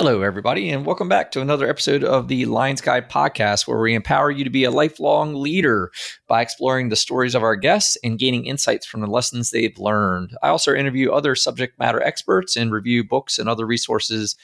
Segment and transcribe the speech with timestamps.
[0.00, 3.94] Hello, everybody, and welcome back to another episode of the Lions Guide podcast, where we
[3.94, 5.92] empower you to be a lifelong leader
[6.26, 10.34] by exploring the stories of our guests and gaining insights from the lessons they've learned.
[10.42, 14.36] I also interview other subject matter experts and review books and other resources,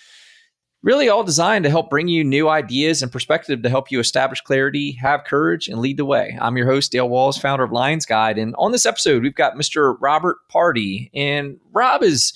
[0.82, 4.42] really all designed to help bring you new ideas and perspective to help you establish
[4.42, 6.36] clarity, have courage, and lead the way.
[6.38, 8.36] I'm your host, Dale Walls, founder of Lions Guide.
[8.36, 9.96] And on this episode, we've got Mr.
[10.02, 11.10] Robert Pardee.
[11.14, 12.34] And Rob is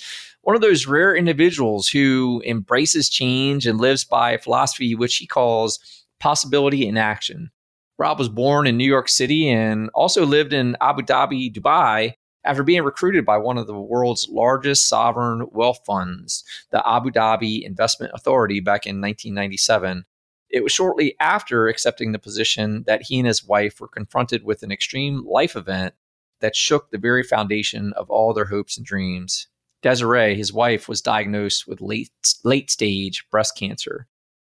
[0.50, 5.24] one of those rare individuals who embraces change and lives by a philosophy which he
[5.24, 5.78] calls
[6.18, 7.52] possibility in action.
[8.00, 12.64] Rob was born in New York City and also lived in Abu Dhabi, Dubai, after
[12.64, 18.10] being recruited by one of the world's largest sovereign wealth funds, the Abu Dhabi Investment
[18.12, 20.04] Authority, back in 1997.
[20.48, 24.64] It was shortly after accepting the position that he and his wife were confronted with
[24.64, 25.94] an extreme life event
[26.40, 29.46] that shook the very foundation of all their hopes and dreams.
[29.82, 32.10] Desiree, his wife, was diagnosed with late,
[32.44, 34.06] late stage breast cancer.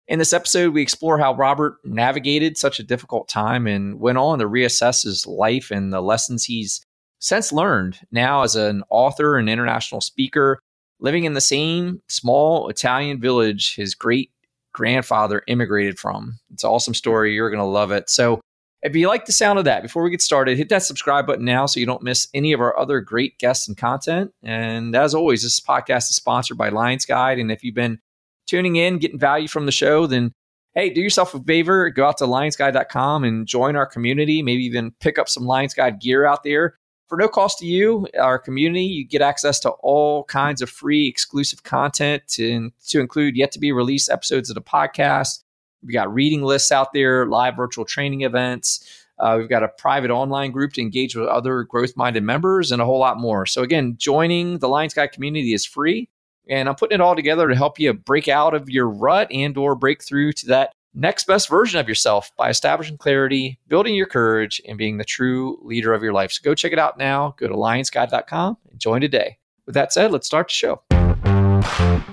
[0.08, 4.40] In this episode, we explore how Robert navigated such a difficult time and went on
[4.40, 6.84] to reassess his life and the lessons he's
[7.20, 10.58] since learned now as an author and international speaker,
[10.98, 14.32] living in the same small Italian village his great
[14.72, 16.38] grandfather immigrated from.
[16.52, 17.34] It's an awesome story.
[17.34, 18.10] You're going to love it.
[18.10, 18.40] So,
[18.82, 21.44] if you like the sound of that, before we get started, hit that subscribe button
[21.44, 24.32] now so you don't miss any of our other great guests and content.
[24.42, 27.38] And as always, this podcast is sponsored by Lions Guide.
[27.38, 27.98] And if you've been
[28.46, 30.32] tuning in, getting value from the show, then
[30.74, 34.42] hey, do yourself a favor, go out to lionsguide.com and join our community.
[34.42, 36.76] Maybe even pick up some Lions Guide gear out there.
[37.08, 41.08] For no cost to you, our community, you get access to all kinds of free
[41.08, 45.42] exclusive content to, to include yet to be released episodes of the podcast
[45.84, 49.06] we got reading lists out there, live virtual training events.
[49.18, 52.80] Uh, we've got a private online group to engage with other growth minded members and
[52.80, 53.44] a whole lot more.
[53.44, 56.08] So, again, joining the Lions Guide community is free.
[56.48, 59.56] And I'm putting it all together to help you break out of your rut and
[59.56, 64.06] or break through to that next best version of yourself by establishing clarity, building your
[64.06, 66.32] courage, and being the true leader of your life.
[66.32, 67.34] So go check it out now.
[67.38, 69.38] Go to lionsguide.com and join today.
[69.66, 72.09] With that said, let's start the show.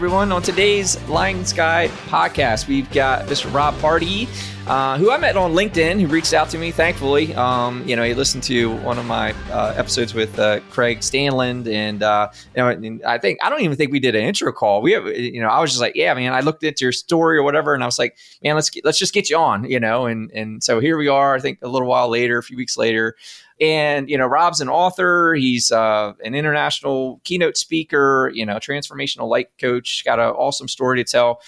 [0.00, 0.32] Everyone.
[0.32, 3.52] On today's Lions Guide podcast, we've got Mr.
[3.52, 4.26] Rob Pardee,
[4.66, 7.34] uh, who I met on LinkedIn, who reached out to me, thankfully.
[7.34, 11.70] Um, you know, he listened to one of my uh, episodes with uh, Craig Stanland,
[11.70, 14.50] and, uh, you know, and I think, I don't even think we did an intro
[14.52, 14.80] call.
[14.80, 17.36] We have, you know, I was just like, yeah, man, I looked into your story
[17.36, 19.80] or whatever, and I was like, man, let's, get, let's just get you on, you
[19.80, 22.56] know, and, and so here we are, I think a little while later, a few
[22.56, 23.16] weeks later.
[23.60, 25.34] And you know, Rob's an author.
[25.34, 28.30] He's uh, an international keynote speaker.
[28.34, 30.04] You know, transformational life coach.
[30.04, 31.42] Got an awesome story to tell.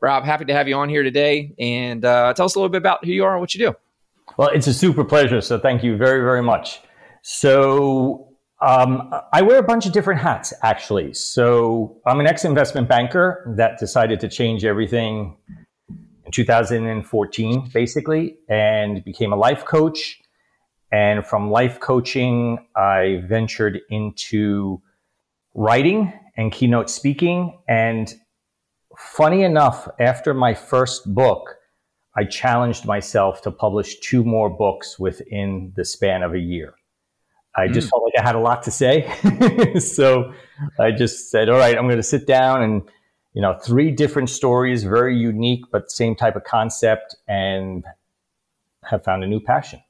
[0.00, 2.78] Rob, happy to have you on here today, and uh, tell us a little bit
[2.78, 3.76] about who you are and what you do.
[4.36, 5.40] Well, it's a super pleasure.
[5.40, 6.80] So thank you very, very much.
[7.22, 11.14] So um, I wear a bunch of different hats, actually.
[11.14, 15.36] So I'm an ex-investment banker that decided to change everything
[16.24, 20.21] in 2014, basically, and became a life coach
[20.92, 24.82] and from life coaching, I ventured into
[25.54, 27.58] writing and keynote speaking.
[27.66, 28.12] And
[28.96, 31.56] funny enough, after my first book,
[32.14, 36.74] I challenged myself to publish two more books within the span of a year.
[37.56, 37.90] I just mm.
[37.90, 39.10] felt like I had a lot to say.
[39.78, 40.34] so
[40.78, 42.82] I just said, all right, I'm going to sit down and,
[43.32, 47.84] you know, three different stories, very unique, but same type of concept, and
[48.84, 49.80] have found a new passion.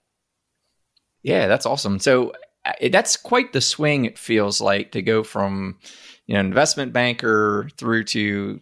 [1.23, 1.99] Yeah, that's awesome.
[1.99, 2.33] So
[2.65, 4.05] uh, that's quite the swing.
[4.05, 5.79] It feels like to go from
[6.27, 8.61] you know investment banker through to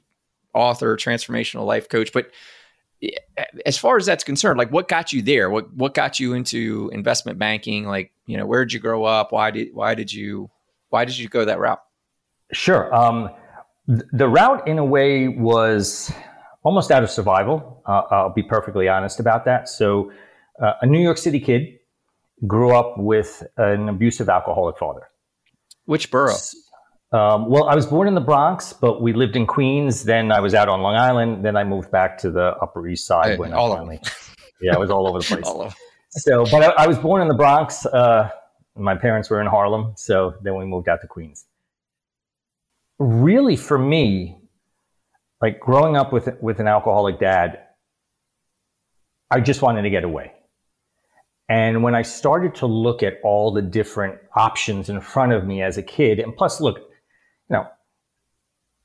[0.55, 2.13] author, transformational life coach.
[2.13, 2.31] But
[3.65, 5.51] as far as that's concerned, like what got you there?
[5.51, 7.87] What what got you into investment banking?
[7.87, 9.33] Like you know, where did you grow up?
[9.33, 10.51] Why did why did you
[10.91, 11.83] why did you go that route?
[12.53, 12.93] Sure.
[12.95, 13.31] Um,
[13.87, 16.13] the route, in a way, was
[16.63, 17.83] almost out of survival.
[17.87, 19.69] Uh, I'll be perfectly honest about that.
[19.69, 20.13] So,
[20.63, 21.80] uh, a New York City kid
[22.47, 25.09] grew up with an abusive alcoholic father.
[25.85, 26.37] Which borough?
[27.13, 30.05] Um, well, I was born in the Bronx, but we lived in Queens.
[30.05, 31.45] Then I was out on Long Island.
[31.45, 34.01] Then I moved back to the Upper East Side when all I finally.
[34.61, 35.47] yeah, I was all over the place.
[35.47, 35.75] over.
[36.11, 37.85] So, but I, I, was born in the Bronx.
[37.87, 38.31] Uh,
[38.77, 41.47] my parents were in Harlem, so then we moved out to Queens.
[42.99, 44.39] Really, for me,
[45.41, 47.61] like growing up with with an alcoholic dad,
[49.31, 50.33] I just wanted to get away.
[51.51, 55.63] And when I started to look at all the different options in front of me
[55.63, 57.67] as a kid, and plus, look, you know,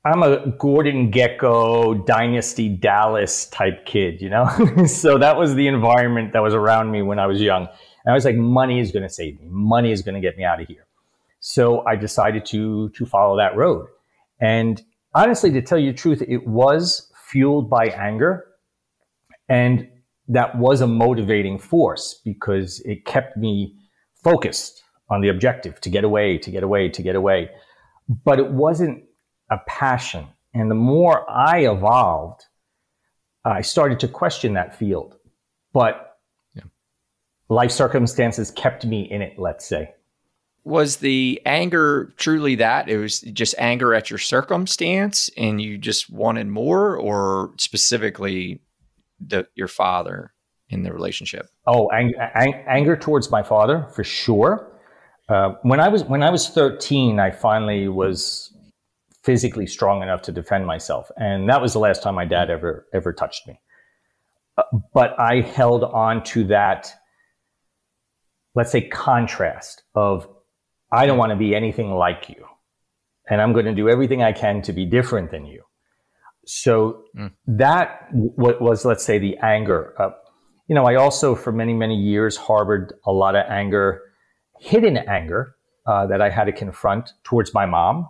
[0.04, 4.48] I'm a Gordon Gekko, Dynasty Dallas type kid, you know?
[4.86, 7.68] so that was the environment that was around me when I was young.
[7.68, 9.46] And I was like, money is going to save me.
[9.48, 10.86] Money is going to get me out of here.
[11.38, 13.86] So I decided to, to follow that road.
[14.40, 14.82] And
[15.14, 18.44] honestly, to tell you the truth, it was fueled by anger.
[19.48, 19.88] And
[20.28, 23.76] that was a motivating force because it kept me
[24.22, 27.50] focused on the objective to get away, to get away, to get away.
[28.24, 29.04] But it wasn't
[29.50, 30.26] a passion.
[30.54, 32.44] And the more I evolved,
[33.44, 35.16] I started to question that field.
[35.72, 36.16] But
[36.54, 36.62] yeah.
[37.48, 39.94] life circumstances kept me in it, let's say.
[40.64, 42.88] Was the anger truly that?
[42.88, 48.60] It was just anger at your circumstance and you just wanted more, or specifically
[49.24, 50.32] the, your father
[50.68, 51.48] in the relationship?
[51.66, 54.72] Oh, ang- ang- anger towards my father, for sure.
[55.28, 58.56] Uh, when I was when I was 13, I finally was
[59.26, 61.10] physically strong enough to defend myself.
[61.16, 63.60] And that was the last time my dad ever, ever touched me.
[64.56, 64.62] Uh,
[64.94, 66.92] but I held on to that,
[68.54, 70.28] let's say, contrast of,
[70.92, 72.46] I don't want to be anything like you.
[73.28, 75.64] And I'm going to do everything I can to be different than you.
[76.46, 77.32] So mm.
[77.48, 79.94] that what was, let's say, the anger.
[79.98, 80.10] Uh,
[80.68, 84.02] you know, I also, for many, many years, harbored a lot of anger,
[84.60, 85.56] hidden anger
[85.86, 88.08] uh, that I had to confront towards my mom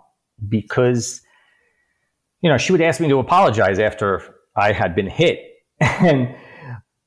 [0.49, 1.23] because,
[2.43, 4.23] you know, she would ask me to apologize after
[4.55, 5.41] I had been hit.
[5.81, 6.35] And,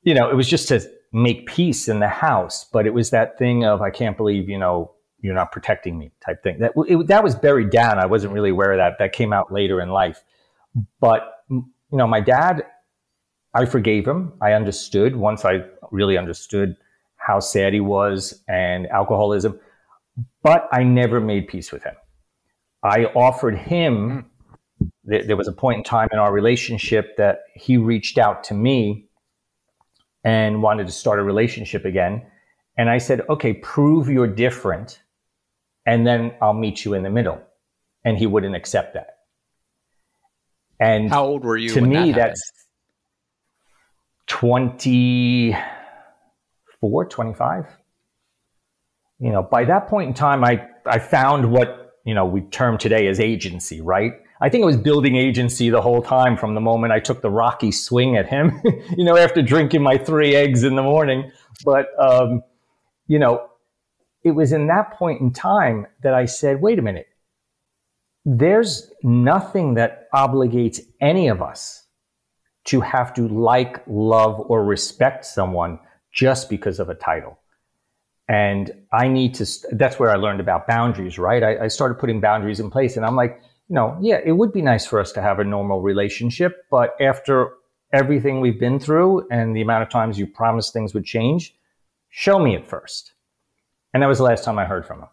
[0.03, 0.79] you know, it was just to
[1.11, 2.65] make peace in the house.
[2.71, 6.11] But it was that thing of, I can't believe, you know, you're not protecting me
[6.23, 6.59] type thing.
[6.59, 7.97] That, it, that was buried down.
[7.99, 8.99] I wasn't really aware of that.
[8.99, 10.23] That came out later in life.
[10.99, 12.65] But, you know, my dad,
[13.53, 14.33] I forgave him.
[14.41, 16.75] I understood once I really understood
[17.17, 19.59] how sad he was and alcoholism,
[20.41, 21.95] but I never made peace with him.
[22.83, 24.25] I offered him,
[24.77, 24.87] hmm.
[25.09, 28.53] th- there was a point in time in our relationship that he reached out to
[28.53, 29.09] me
[30.23, 32.25] and wanted to start a relationship again.
[32.77, 35.01] And I said, okay, prove you're different,
[35.85, 37.41] and then I'll meet you in the middle.
[38.05, 39.18] And he wouldn't accept that.
[40.79, 41.73] And how old were you?
[41.73, 42.51] To me, that that's
[44.27, 47.65] 24, 25.
[49.19, 51.79] You know, by that point in time, I, I found what
[52.09, 54.13] you know, we term today as agency, right?
[54.41, 57.29] I think it was building agency the whole time from the moment I took the
[57.29, 58.59] rocky swing at him,
[58.97, 61.31] you know, after drinking my three eggs in the morning.
[61.63, 62.41] But, um,
[63.05, 63.47] you know,
[64.23, 67.08] it was in that point in time that I said, wait a minute,
[68.25, 71.85] there's nothing that obligates any of us
[72.65, 75.79] to have to like, love, or respect someone
[76.11, 77.39] just because of a title.
[78.27, 81.41] And I need to, that's where I learned about boundaries, right?
[81.41, 84.53] I, I, started putting boundaries in place and I'm like, you know, yeah, it would
[84.53, 87.53] be nice for us to have a normal relationship, but after
[87.91, 91.55] everything we've been through and the amount of times you promised things would change,
[92.09, 93.13] show me it first.
[93.93, 95.07] And that was the last time I heard from him.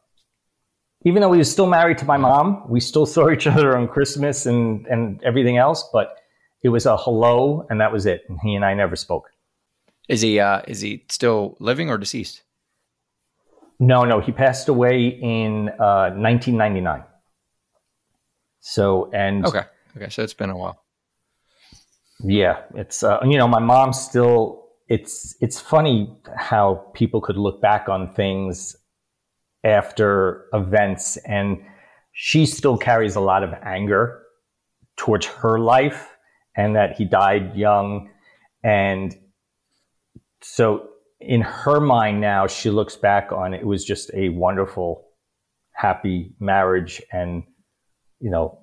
[1.07, 3.87] Even though he was still married to my mom, we still saw each other on
[3.87, 6.17] Christmas and, and everything else, but
[6.65, 8.25] it was a hello and that was it.
[8.29, 9.31] And he and I never spoke.
[10.09, 12.43] Is he, uh, is he still living or deceased?
[13.79, 17.05] No, no, he passed away in uh, 1999.
[18.59, 19.63] So and okay,
[19.97, 20.83] okay, so it's been a while.
[22.25, 24.65] Yeah, it's uh, you know my mom still.
[24.89, 28.77] It's it's funny how people could look back on things
[29.67, 31.59] after events, and
[32.13, 34.23] she still carries a lot of anger
[34.97, 36.17] towards her life,
[36.57, 38.11] and that he died young,
[38.63, 39.15] and
[40.43, 40.89] so
[41.21, 45.09] in her mind now, she looks back on it, it was just a wonderful,
[45.73, 47.43] happy marriage and,
[48.21, 48.61] you know,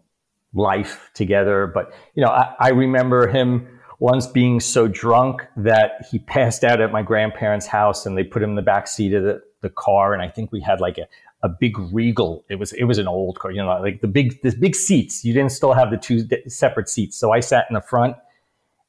[0.53, 1.67] life together.
[1.74, 3.67] But, you know, I, I remember him
[4.00, 8.43] once being so drunk that he passed out at my grandparents' house and they put
[8.43, 10.13] him in the back seat of the, the car.
[10.13, 11.08] And I think we had like a,
[11.41, 12.46] a big regal.
[12.50, 15.25] It was, it was an old car, you know, like the big, the big seats.
[15.25, 17.17] You didn't still have the two separate seats.
[17.17, 18.15] So I sat in the front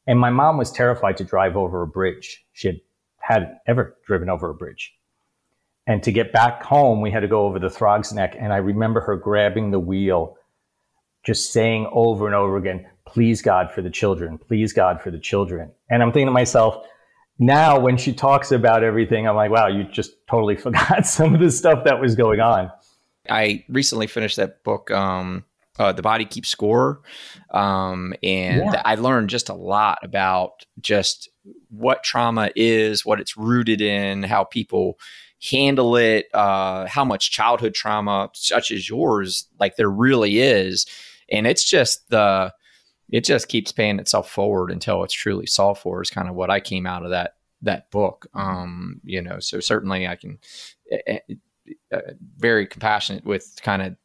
[0.06, 2.44] and my mom was terrified to drive over a bridge.
[2.52, 2.80] She had
[3.24, 4.94] had ever driven over a bridge.
[5.86, 8.36] And to get back home, we had to go over the Throgs Neck.
[8.38, 10.36] And I remember her grabbing the wheel,
[11.24, 15.18] just saying over and over again, please God for the children, please God for the
[15.18, 15.70] children.
[15.90, 16.86] And I'm thinking to myself,
[17.38, 21.40] now when she talks about everything, I'm like, wow, you just totally forgot some of
[21.40, 22.70] the stuff that was going on.
[23.28, 25.44] I recently finished that book, um,
[25.78, 27.00] uh, The Body Keeps Score.
[27.50, 28.82] Um, and yeah.
[28.84, 31.28] I learned just a lot about just
[31.70, 34.98] what trauma is, what it's rooted in, how people
[35.50, 40.86] handle it, uh, how much childhood trauma, such as yours, like there really is.
[41.30, 42.52] and it's just the
[43.10, 46.50] it just keeps paying itself forward until it's truly solved for is kind of what
[46.50, 48.26] I came out of that that book.
[48.34, 50.38] Um, you know, so certainly I can
[51.08, 51.18] uh,
[51.92, 52.00] uh,
[52.36, 53.96] very compassionate with kind of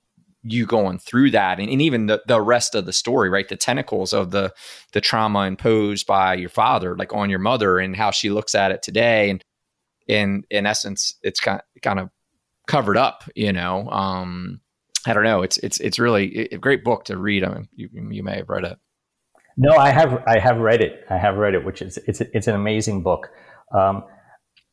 [0.44, 3.50] you going through that and, and, even the, the rest of the story right?
[3.50, 4.54] The tentacles of the
[4.94, 8.72] the trauma imposed by your father like on your mother and how she looks at
[8.72, 9.44] it today and
[10.08, 12.10] in in essence it's kind of, kind of
[12.68, 13.90] covered up you know?
[13.90, 14.62] Um
[15.06, 15.42] i don't know.
[15.42, 17.44] It's it's it's really a great book to read.
[17.44, 18.78] I mean you, you may have read it
[19.60, 22.48] no i have i have read it i have read it which is it's it's
[22.48, 23.30] an amazing book
[23.74, 24.04] um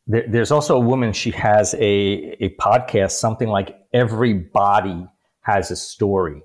[0.07, 5.07] there, there's also a woman she has a a podcast something like every body
[5.43, 6.43] has a story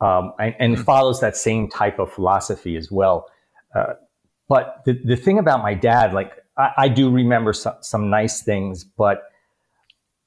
[0.00, 0.82] um, and, and mm-hmm.
[0.84, 3.26] follows that same type of philosophy as well.
[3.74, 3.94] Uh,
[4.48, 8.42] but the, the thing about my dad, like I, I do remember some, some nice
[8.42, 9.24] things, but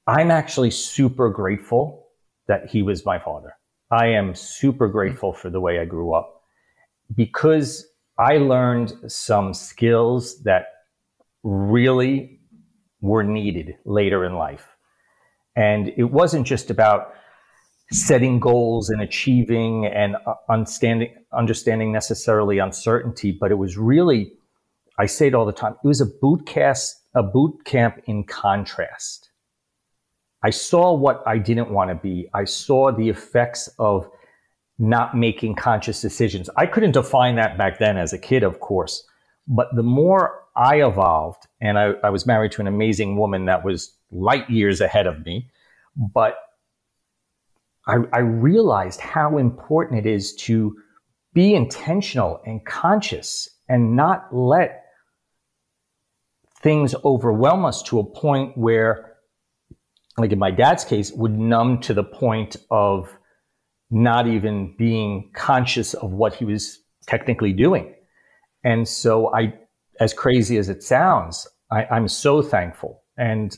[0.06, 2.06] I'm actually super grateful
[2.48, 3.54] that he was my father.
[3.90, 4.92] I am super hmm.
[4.92, 6.41] grateful for the way I grew up
[7.14, 7.86] because
[8.18, 10.66] I learned some skills that
[11.42, 12.40] really
[13.00, 14.76] were needed later in life.
[15.56, 17.12] And it wasn't just about
[17.90, 24.32] setting goals and achieving and uh, understanding, understanding necessarily uncertainty, but it was really,
[24.98, 28.24] I say it all the time, it was a boot cast, a boot camp in
[28.24, 29.30] contrast.
[30.42, 32.28] I saw what I didn't want to be.
[32.34, 34.08] I saw the effects of
[34.78, 36.48] not making conscious decisions.
[36.56, 39.06] I couldn't define that back then as a kid, of course,
[39.46, 43.64] but the more I evolved, and I, I was married to an amazing woman that
[43.64, 45.50] was light years ahead of me,
[45.96, 46.36] but
[47.86, 50.76] I, I realized how important it is to
[51.34, 54.84] be intentional and conscious and not let
[56.62, 59.14] things overwhelm us to a point where,
[60.18, 63.16] like in my dad's case, would numb to the point of
[63.92, 67.94] not even being conscious of what he was technically doing.
[68.64, 69.54] And so I,
[70.00, 73.02] as crazy as it sounds, I, am so thankful.
[73.16, 73.56] And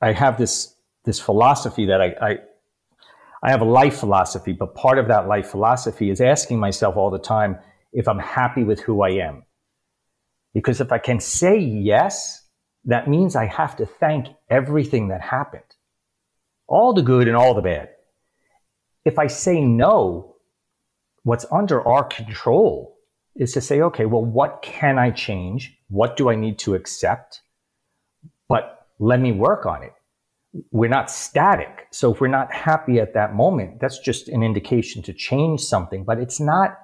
[0.00, 2.38] I have this, this philosophy that I, I
[3.42, 7.10] I have a life philosophy, but part of that life philosophy is asking myself all
[7.10, 7.58] the time
[7.92, 9.44] if I'm happy with who I am.
[10.52, 12.46] Because if I can say yes,
[12.84, 15.62] that means I have to thank everything that happened,
[16.66, 17.90] all the good and all the bad.
[19.04, 20.36] If I say no,
[21.22, 22.96] what's under our control
[23.36, 25.76] is to say, okay, well, what can I change?
[25.88, 27.40] What do I need to accept?
[28.48, 29.92] But let me work on it
[30.70, 31.86] we're not static.
[31.92, 36.04] So if we're not happy at that moment, that's just an indication to change something,
[36.04, 36.78] but it's not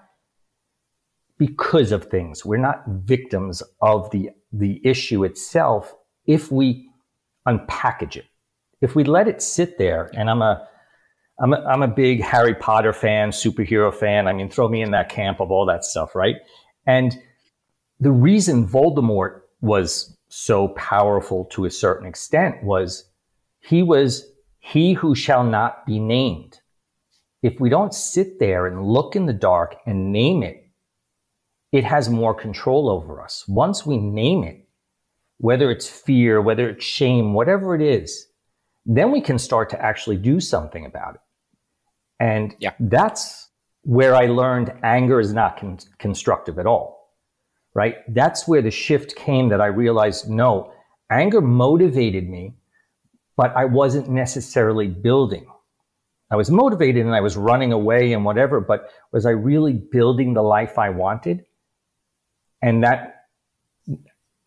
[1.38, 2.44] because of things.
[2.44, 5.94] We're not victims of the, the issue itself
[6.26, 6.88] if we
[7.46, 8.26] unpackage it.
[8.80, 10.68] If we let it sit there, and I'm a,
[11.38, 14.26] I'm a, I'm a big Harry Potter fan, superhero fan.
[14.26, 16.36] I mean, throw me in that camp of all that stuff, right?
[16.86, 17.18] And
[18.00, 23.08] the reason Voldemort was so powerful to a certain extent was
[23.60, 26.60] he was he who shall not be named.
[27.42, 30.68] If we don't sit there and look in the dark and name it,
[31.70, 33.44] it has more control over us.
[33.46, 34.66] Once we name it,
[35.38, 38.26] whether it's fear, whether it's shame, whatever it is,
[38.86, 41.20] then we can start to actually do something about it.
[42.18, 42.72] And yeah.
[42.80, 43.48] that's
[43.82, 47.12] where I learned anger is not con- constructive at all,
[47.74, 47.96] right?
[48.08, 50.72] That's where the shift came that I realized no,
[51.10, 52.54] anger motivated me
[53.36, 55.46] but I wasn't necessarily building.
[56.30, 60.34] I was motivated and I was running away and whatever, but was I really building
[60.34, 61.44] the life I wanted?
[62.62, 63.26] And that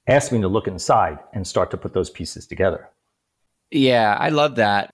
[0.08, 2.90] asked me to look inside and start to put those pieces together.
[3.72, 4.92] Yeah, I love that.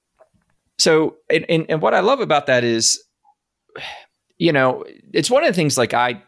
[0.78, 3.02] So, and, and, and what I love about that is,
[4.38, 6.22] you know, it's one of the things like I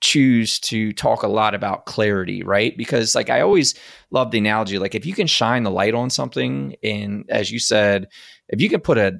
[0.00, 2.76] choose to talk a lot about clarity, right?
[2.76, 3.74] Because like I always
[4.10, 7.58] love the analogy like if you can shine the light on something and as you
[7.58, 8.06] said,
[8.48, 9.12] if you can put a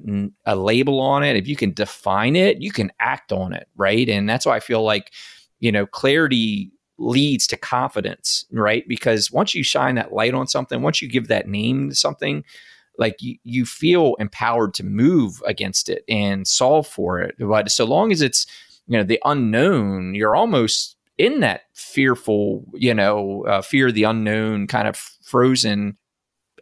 [0.45, 4.07] a label on it, if you can define it, you can act on it, right?
[4.07, 5.11] And that's why I feel like
[5.59, 8.87] you know, clarity leads to confidence, right?
[8.87, 12.43] Because once you shine that light on something, once you give that name to something,
[12.97, 17.35] like you, you feel empowered to move against it and solve for it.
[17.39, 18.47] But so long as it's
[18.87, 24.67] you know the unknown you're almost in that fearful you know uh, fear the unknown
[24.67, 25.97] kind of frozen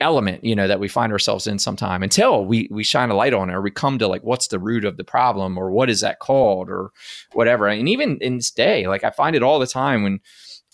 [0.01, 3.33] element you know that we find ourselves in sometime until we we shine a light
[3.33, 5.89] on it or we come to like what's the root of the problem or what
[5.89, 6.91] is that called or
[7.31, 10.19] whatever and even in this day like i find it all the time when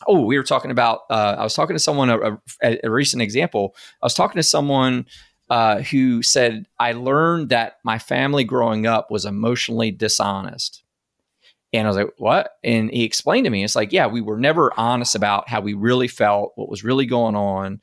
[0.07, 2.31] oh we were talking about uh, i was talking to someone a,
[2.63, 5.05] a, a recent example i was talking to someone
[5.51, 10.81] uh, who said, I learned that my family growing up was emotionally dishonest.
[11.73, 12.51] And I was like, what?
[12.63, 15.73] And he explained to me, it's like, yeah, we were never honest about how we
[15.73, 17.81] really felt, what was really going on,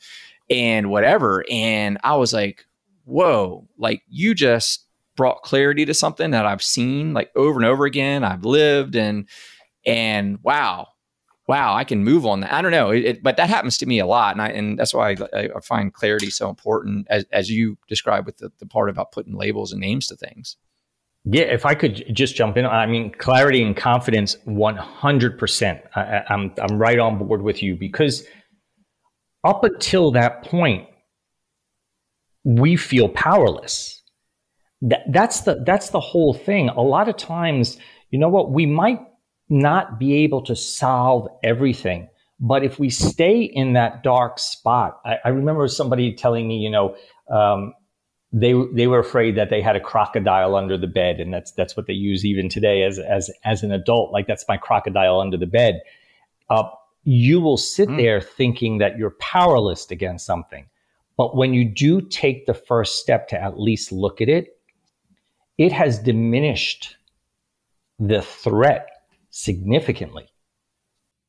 [0.48, 1.44] and whatever.
[1.50, 2.64] And I was like,
[3.04, 7.84] whoa, like you just brought clarity to something that I've seen like over and over
[7.84, 8.24] again.
[8.24, 9.28] I've lived and,
[9.84, 10.88] and wow,
[11.48, 12.52] wow, I can move on that.
[12.52, 14.78] I don't know, it, it, but that happens to me a lot, and I and
[14.78, 18.66] that's why I, I find clarity so important, as as you described with the, the
[18.66, 20.56] part about putting labels and names to things.
[21.24, 25.80] Yeah, if I could just jump in, I mean, clarity and confidence, one hundred percent.
[25.94, 28.24] I'm I'm right on board with you because
[29.44, 30.88] up until that point,
[32.44, 34.02] we feel powerless.
[34.80, 36.68] That, that's the that's the whole thing.
[36.68, 37.78] A lot of times,
[38.10, 39.00] you know what, we might
[39.48, 42.08] not be able to solve everything.
[42.40, 46.70] But if we stay in that dark spot, I, I remember somebody telling me, you
[46.70, 46.96] know,
[47.30, 47.74] um,
[48.32, 51.76] they they were afraid that they had a crocodile under the bed, and that's that's
[51.76, 54.12] what they use even today as as as an adult.
[54.12, 55.80] Like that's my crocodile under the bed.
[56.50, 56.64] Uh,
[57.04, 57.96] you will sit mm.
[57.96, 60.66] there thinking that you're powerless against something,
[61.16, 64.58] but when you do take the first step to at least look at it,
[65.56, 66.96] it has diminished
[67.98, 68.88] the threat
[69.30, 70.28] significantly.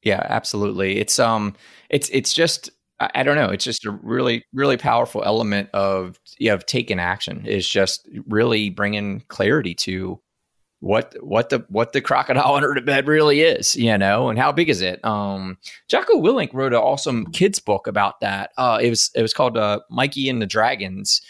[0.04, 1.00] Yeah, absolutely.
[1.00, 1.56] It's um
[1.90, 3.50] it's it's just I don't know.
[3.50, 7.46] It's just a really, really powerful element of you of taking action.
[7.46, 10.20] Is just really bringing clarity to
[10.82, 14.52] what what the what the crocodile under the bed really is, you know, and how
[14.52, 15.04] big is it?
[15.06, 18.52] Um, Jocko Willink wrote an awesome kids book about that.
[18.58, 21.22] Uh, it was it was called uh, Mikey and the Dragons,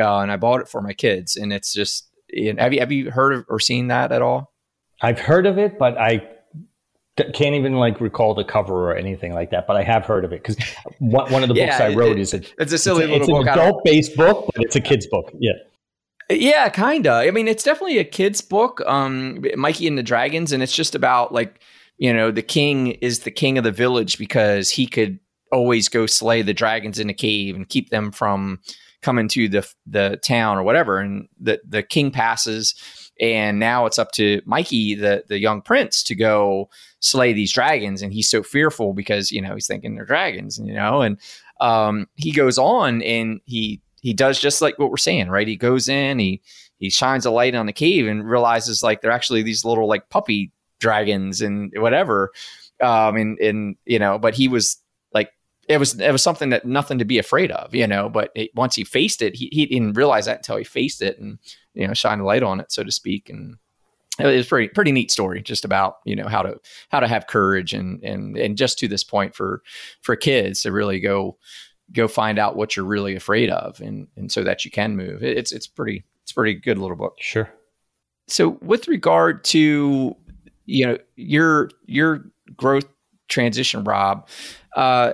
[0.00, 1.36] uh, and I bought it for my kids.
[1.36, 4.22] And it's just you know, have you have you heard of, or seen that at
[4.22, 4.52] all?
[5.00, 6.26] I've heard of it, but I
[7.16, 9.66] can't even like recall the cover or anything like that.
[9.66, 10.56] But I have heard of it because
[10.98, 13.48] one of the books I wrote it, is a it's a silly it's, little it's
[13.48, 15.32] an adult based book, but it's a kid's book.
[15.38, 15.52] Yeah.
[16.30, 17.10] Yeah, kinda.
[17.10, 20.94] I mean, it's definitely a kid's book, um, Mikey and the Dragons, and it's just
[20.94, 21.60] about like,
[21.96, 25.18] you know, the king is the king of the village because he could
[25.50, 28.60] always go slay the dragons in a cave and keep them from
[29.00, 30.98] coming to the the town or whatever.
[30.98, 32.74] And the the king passes
[33.20, 36.68] and now it's up to Mikey, the the young prince, to go
[37.00, 38.02] slay these dragons.
[38.02, 41.02] And he's so fearful because you know he's thinking they're dragons, you know.
[41.02, 41.18] And
[41.60, 45.48] um, he goes on and he he does just like what we're saying, right?
[45.48, 46.40] He goes in, he
[46.78, 50.08] he shines a light on the cave and realizes like they're actually these little like
[50.10, 52.30] puppy dragons and whatever.
[52.80, 54.78] Um, and and you know, but he was
[55.68, 58.08] it was it was something that nothing to be afraid of, you know.
[58.08, 61.18] But it, once he faced it, he, he didn't realize that until he faced it,
[61.18, 61.38] and
[61.74, 63.28] you know shine a light on it, so to speak.
[63.28, 63.56] And
[64.18, 67.26] it was pretty pretty neat story, just about you know how to how to have
[67.26, 69.62] courage and and and just to this point for
[70.00, 71.36] for kids to really go
[71.92, 75.22] go find out what you're really afraid of, and and so that you can move.
[75.22, 77.16] It's it's pretty it's pretty good little book.
[77.20, 77.50] Sure.
[78.26, 80.16] So with regard to
[80.64, 82.24] you know your your
[82.56, 82.86] growth
[83.28, 84.28] transition, Rob.
[84.78, 85.12] Uh,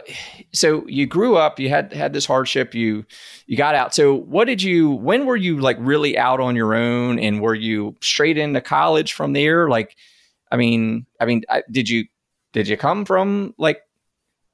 [0.53, 3.03] so you grew up, you had had this hardship, you
[3.47, 3.95] you got out.
[3.95, 4.91] So what did you?
[4.91, 9.15] When were you like really out on your own, and were you straight into college
[9.15, 9.71] from there?
[9.71, 9.97] Like,
[10.53, 12.05] I mean, I mean, did you
[12.53, 13.81] did you come from like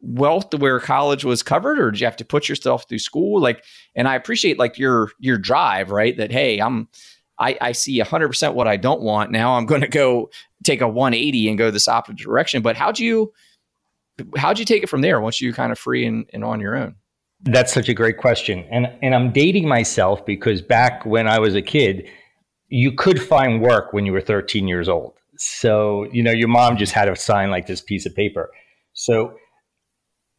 [0.00, 3.40] wealth to where college was covered, or did you have to put yourself through school?
[3.40, 3.64] Like,
[3.96, 6.16] and I appreciate like your your drive, right?
[6.16, 6.86] That hey, I'm
[7.36, 9.32] I, I see 100% what I don't want.
[9.32, 10.30] Now I'm going to go
[10.62, 12.62] take a 180 and go this opposite direction.
[12.62, 13.32] But how'd you
[14.36, 16.76] how'd you take it from there once you kind of free and, and on your
[16.76, 16.96] own?
[17.42, 18.66] That's such a great question.
[18.70, 22.08] And and I'm dating myself because back when I was a kid,
[22.68, 25.14] you could find work when you were 13 years old.
[25.36, 28.50] So, you know, your mom just had to sign like this piece of paper.
[28.92, 29.34] So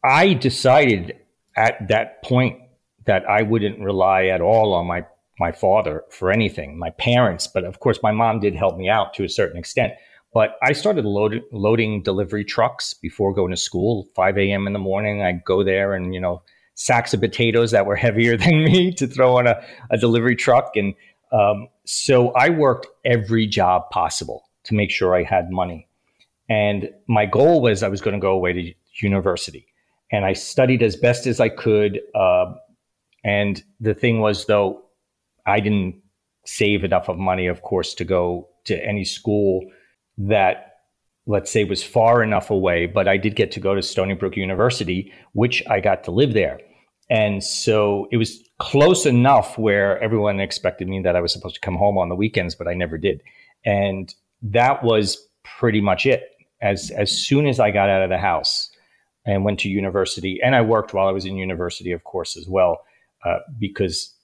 [0.04, 1.16] I decided
[1.56, 2.58] at that point
[3.06, 5.04] that I wouldn't rely at all on my
[5.38, 9.12] my father for anything, my parents, but of course my mom did help me out
[9.14, 9.92] to a certain extent.
[10.32, 14.08] But I started load, loading delivery trucks before going to school.
[14.14, 14.66] 5 a.m.
[14.66, 16.42] in the morning, I'd go there and, you know,
[16.74, 20.72] sacks of potatoes that were heavier than me to throw on a, a delivery truck.
[20.74, 20.94] And
[21.32, 25.88] um, so I worked every job possible to make sure I had money.
[26.48, 29.66] And my goal was I was going to go away to university.
[30.10, 32.00] And I studied as best as I could.
[32.14, 32.54] Uh,
[33.24, 34.82] and the thing was, though,
[35.46, 36.00] I didn't
[36.44, 39.62] save enough of money, of course, to go to any school
[40.28, 40.72] that
[41.26, 44.36] let's say was far enough away, but I did get to go to Stony Brook
[44.36, 46.58] University, which I got to live there.
[47.10, 51.60] And so it was close enough where everyone expected me that I was supposed to
[51.60, 53.22] come home on the weekends, but I never did.
[53.64, 56.24] And that was pretty much it.
[56.60, 58.70] As as soon as I got out of the house
[59.26, 62.46] and went to university, and I worked while I was in university, of course, as
[62.48, 62.80] well,
[63.24, 64.14] uh, because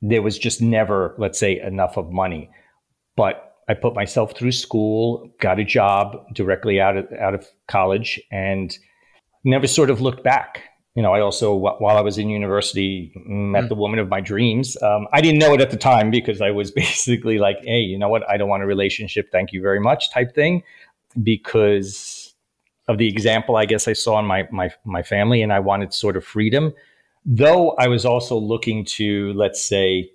[0.00, 2.50] there was just never, let's say, enough of money.
[3.14, 8.20] But I put myself through school, got a job directly out of out of college,
[8.30, 8.76] and
[9.44, 10.62] never sort of looked back.
[10.94, 13.68] You know, I also while I was in university met mm.
[13.68, 14.80] the woman of my dreams.
[14.82, 17.98] Um, I didn't know it at the time because I was basically like, "Hey, you
[17.98, 18.28] know what?
[18.28, 19.30] I don't want a relationship.
[19.30, 20.62] Thank you very much," type thing,
[21.22, 22.34] because
[22.88, 25.94] of the example I guess I saw in my my my family, and I wanted
[25.94, 26.72] sort of freedom.
[27.24, 30.10] Though I was also looking to, let's say,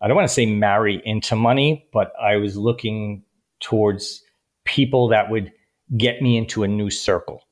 [0.00, 3.24] I don't want to say marry into money, but I was looking
[3.60, 4.22] towards
[4.64, 5.52] people that would
[5.96, 7.42] get me into a new circle,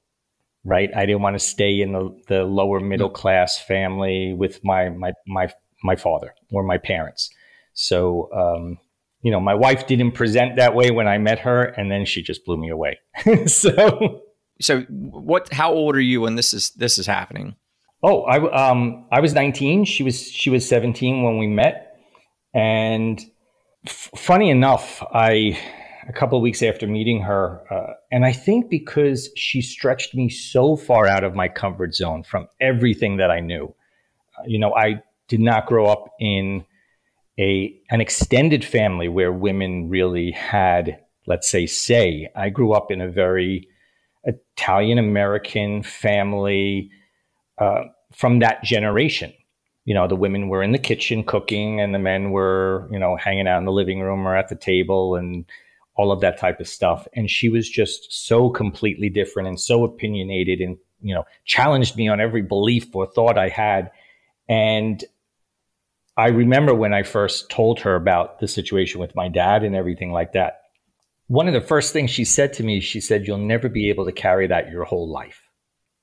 [0.65, 0.91] right?
[0.95, 5.13] I didn't want to stay in the, the lower middle class family with my, my,
[5.27, 5.49] my,
[5.83, 7.31] my father or my parents.
[7.73, 8.79] So, um,
[9.23, 12.23] you know, my wife didn't present that way when I met her, and then she
[12.23, 12.99] just blew me away.
[13.47, 14.23] so,
[14.61, 15.53] so what?
[15.53, 17.57] How old are you when this is this is happening?
[18.03, 19.85] Oh, I um I was 19.
[19.85, 21.86] She was she was 17 when we met
[22.57, 23.21] and
[23.87, 25.59] f- funny enough, I
[26.09, 30.31] a couple of weeks after meeting her, uh, and I think because she stretched me
[30.31, 33.75] so far out of my comfort zone from everything that I knew.
[34.39, 36.65] Uh, you know, I did not grow up in
[37.39, 42.31] a an extended family where women really had, let's say, say.
[42.35, 43.69] I grew up in a very
[44.25, 46.91] Italian American family
[47.59, 47.83] uh,
[48.15, 49.35] from that generation
[49.87, 53.17] you know, the women were in the kitchen cooking and the men were, you know,
[53.17, 55.47] hanging out in the living room or at the table and
[55.95, 57.07] all of that type of stuff.
[57.15, 62.09] And she was just so completely different and so opinionated and, you know, challenged me
[62.09, 63.93] on every belief or thought I had.
[64.49, 65.05] And
[66.17, 70.11] I remember when I first told her about the situation with my dad and everything
[70.11, 70.63] like that.
[71.29, 74.05] One of the first things she said to me, she said, You'll never be able
[74.05, 75.46] to carry that your whole life.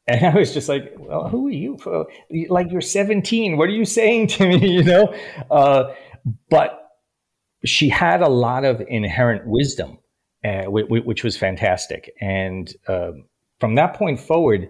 [0.07, 1.77] And I was just like, well, who are you?
[1.77, 2.07] For?
[2.49, 3.57] Like, you're 17.
[3.57, 4.67] What are you saying to me?
[4.73, 5.15] You know?
[5.49, 5.93] Uh,
[6.49, 6.91] but
[7.65, 9.97] she had a lot of inherent wisdom,
[10.43, 12.13] uh, which, was fantastic.
[12.19, 13.11] And uh,
[13.59, 14.69] from that point forward,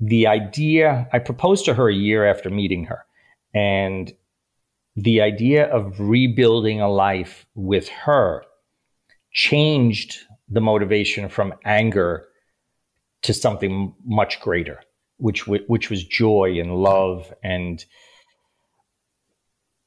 [0.00, 3.04] the idea, I proposed to her a year after meeting her.
[3.54, 4.12] And
[4.96, 8.44] the idea of rebuilding a life with her
[9.32, 12.27] changed the motivation from anger
[13.22, 14.80] to something much greater,
[15.16, 17.84] which which was joy and love, and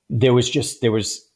[0.09, 1.27] there was just there was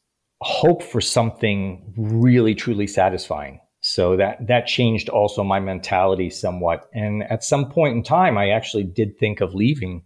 [0.42, 3.60] hope for something really truly satisfying.
[3.80, 6.88] So that that changed also my mentality somewhat.
[6.92, 10.02] And at some point in time, I actually did think of leaving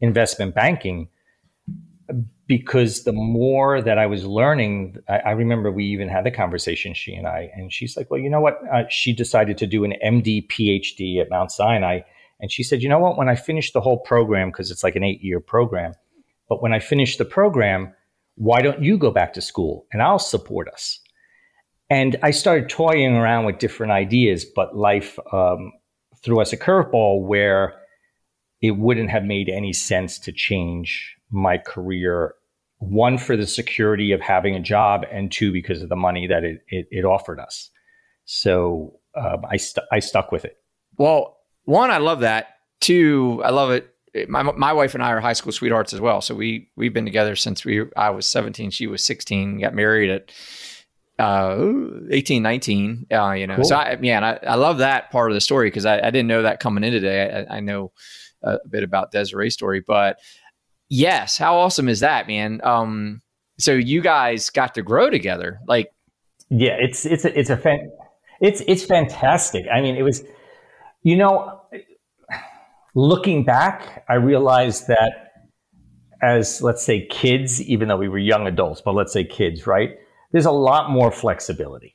[0.00, 1.08] investment banking
[2.46, 6.94] because the more that I was learning, I, I, remember we even had the conversation,
[6.94, 8.60] she and I, and she's like, well, you know what?
[8.72, 12.00] Uh, she decided to do an MD PhD at Mount Sinai.
[12.38, 13.16] And she said, you know what?
[13.16, 15.94] When I finish the whole program, because it's like an eight year program,
[16.48, 17.92] but when I finish the program,
[18.36, 21.00] why don't you go back to school and I'll support us?
[21.88, 25.72] And I started toying around with different ideas, but life um,
[26.22, 27.74] threw us a curveball where
[28.60, 32.34] it wouldn't have made any sense to change my career
[32.78, 36.44] one for the security of having a job and two because of the money that
[36.44, 37.70] it, it, it offered us.
[38.24, 40.58] So uh, I, st- I stuck with it.
[40.98, 42.48] Well one i love that.
[42.80, 43.92] Two i love it.
[44.28, 46.20] My, my wife and i are high school sweethearts as well.
[46.20, 50.10] So we we've been together since we i was 17 she was 16 got married
[50.10, 50.32] at
[51.18, 51.72] uh
[52.10, 53.56] 18 19 uh you know.
[53.56, 53.64] Cool.
[53.64, 56.26] so i man I, I love that part of the story because I, I didn't
[56.26, 57.46] know that coming in today.
[57.48, 57.92] I, I know
[58.42, 60.18] a bit about desiree's story but
[60.88, 62.60] Yes, how awesome is that, man?
[62.62, 63.22] Um,
[63.58, 65.90] so you guys got to grow together, like.
[66.48, 67.90] Yeah, it's it's a, it's a fan,
[68.40, 69.66] it's it's fantastic.
[69.72, 70.22] I mean, it was,
[71.02, 71.60] you know,
[72.94, 75.26] looking back, I realized that
[76.22, 79.90] as let's say kids, even though we were young adults, but let's say kids, right?
[80.32, 81.94] There's a lot more flexibility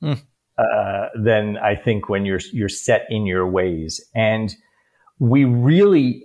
[0.00, 0.14] hmm.
[0.56, 4.54] uh, than I think when you're you're set in your ways, and
[5.18, 6.24] we really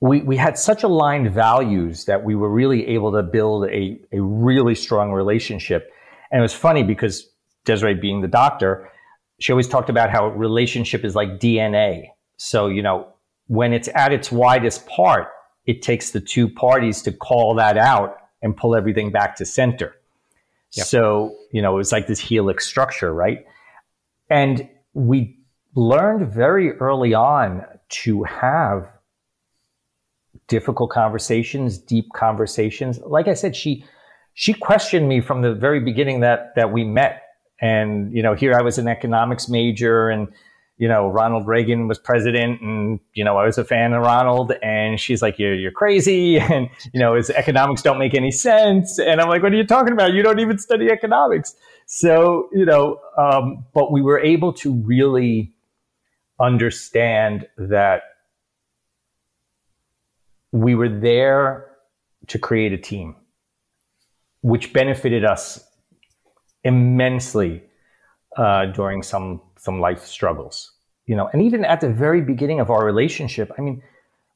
[0.00, 4.20] we, we had such aligned values that we were really able to build a, a
[4.20, 5.90] really strong relationship.
[6.30, 7.28] And it was funny because
[7.64, 8.90] Desiree being the doctor,
[9.38, 12.08] she always talked about how relationship is like DNA.
[12.36, 13.08] So, you know,
[13.46, 15.28] when it's at its widest part,
[15.66, 19.96] it takes the two parties to call that out and pull everything back to center.
[20.72, 20.86] Yep.
[20.86, 23.46] So, you know, it was like this helix structure, right?
[24.28, 25.38] And we
[25.74, 28.88] learned very early on to have
[30.48, 33.00] difficult conversations, deep conversations.
[33.00, 33.84] Like I said, she
[34.34, 37.22] she questioned me from the very beginning that that we met.
[37.60, 40.28] And you know, here I was an economics major, and
[40.78, 44.52] you know, Ronald Reagan was president and, you know, I was a fan of Ronald
[44.62, 46.38] and she's like, you're, you're crazy.
[46.46, 48.98] And, you know, his economics don't make any sense.
[48.98, 50.12] And I'm like, what are you talking about?
[50.12, 51.56] You don't even study economics.
[51.86, 55.52] So, you know, um, but we were able to really
[56.38, 58.02] understand that
[60.52, 61.70] we were there
[62.28, 63.16] to create a team,
[64.42, 65.64] which benefited us
[66.64, 67.62] immensely
[68.36, 70.72] uh, during some some life struggles.
[71.06, 73.82] You know, and even at the very beginning of our relationship, I mean,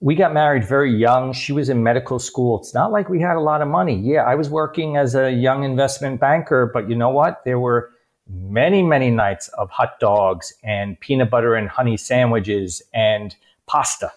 [0.00, 1.32] we got married very young.
[1.32, 2.58] She was in medical school.
[2.60, 3.98] It's not like we had a lot of money.
[3.98, 7.42] Yeah, I was working as a young investment banker, but you know what?
[7.44, 7.90] There were
[8.28, 13.34] many, many nights of hot dogs and peanut butter and honey sandwiches and
[13.66, 14.12] pasta.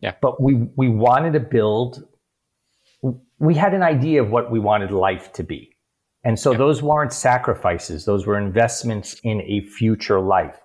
[0.00, 0.14] Yeah.
[0.20, 2.04] But we we wanted to build
[3.38, 5.70] we had an idea of what we wanted life to be.
[6.24, 10.58] And so those weren't sacrifices, those were investments in a future life.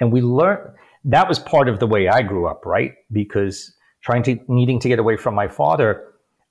[0.00, 0.70] And we learned
[1.04, 2.92] that was part of the way I grew up, right?
[3.10, 6.04] Because trying to needing to get away from my father,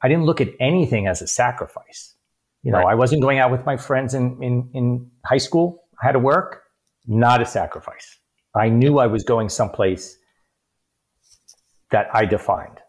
[0.04, 2.16] I didn't look at anything as a sacrifice.
[2.64, 2.92] You know, right.
[2.92, 5.84] I wasn't going out with my friends in, in, in high school.
[6.02, 6.64] I had to work,
[7.08, 8.20] not a sacrifice.
[8.56, 10.18] I knew I was going someplace
[11.92, 12.80] that I defined,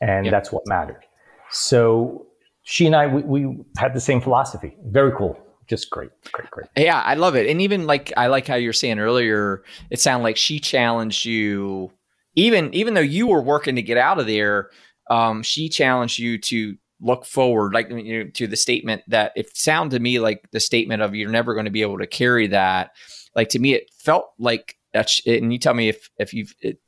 [0.00, 0.32] and yep.
[0.32, 1.04] that's what mattered.
[1.50, 2.26] So
[2.62, 4.76] she and I, we, we had the same philosophy.
[4.86, 5.38] Very cool.
[5.66, 6.66] Just great, great, great.
[6.76, 7.48] Yeah, I love it.
[7.48, 11.90] And even like I like how you're saying earlier, it sounded like she challenged you,
[12.34, 14.70] even even though you were working to get out of there.
[15.10, 19.56] Um, she challenged you to look forward, like you know, to the statement that it
[19.56, 22.46] sounded to me like the statement of you're never going to be able to carry
[22.48, 22.90] that.
[23.34, 25.22] Like to me, it felt like that's.
[25.26, 26.78] And you tell me if if you've it,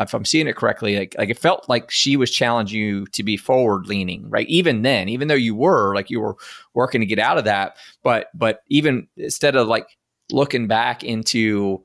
[0.00, 3.22] if I'm seeing it correctly, like like it felt like she was challenging you to
[3.22, 4.48] be forward leaning, right?
[4.48, 6.36] Even then, even though you were like you were
[6.74, 9.86] working to get out of that, but but even instead of like
[10.30, 11.84] looking back into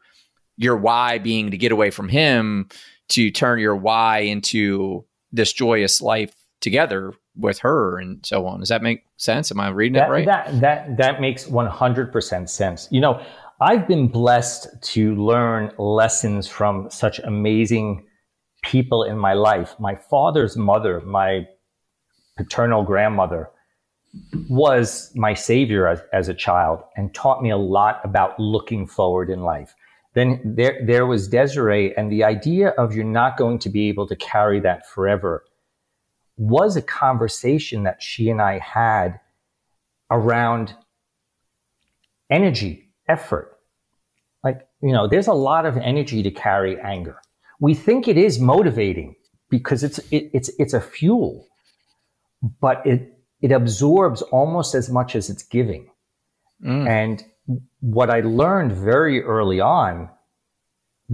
[0.58, 2.68] your why being to get away from him,
[3.10, 8.60] to turn your why into this joyous life together with her and so on.
[8.60, 9.52] Does that make sense?
[9.52, 10.26] Am I reading that, it right?
[10.26, 12.88] That that that makes 100% sense.
[12.92, 13.24] You know,
[13.62, 18.06] I've been blessed to learn lessons from such amazing
[18.64, 19.76] people in my life.
[19.80, 21.46] My father's mother, my
[22.38, 23.50] paternal grandmother,
[24.50, 29.30] was my savior as, as a child and taught me a lot about looking forward
[29.30, 29.76] in life.
[30.14, 34.08] Then there, there was Desiree, and the idea of you're not going to be able
[34.08, 35.44] to carry that forever
[36.38, 39.20] was a conversation that she and I had
[40.10, 40.76] around
[42.32, 43.58] energy effort.
[44.44, 47.18] Like, you know, there's a lot of energy to carry anger.
[47.60, 49.16] We think it is motivating
[49.50, 51.46] because it's, it, it's, it's a fuel,
[52.62, 55.90] but it, it absorbs almost as much as it's giving.
[56.64, 56.88] Mm.
[56.88, 57.26] And
[57.82, 60.10] what I learned very early on,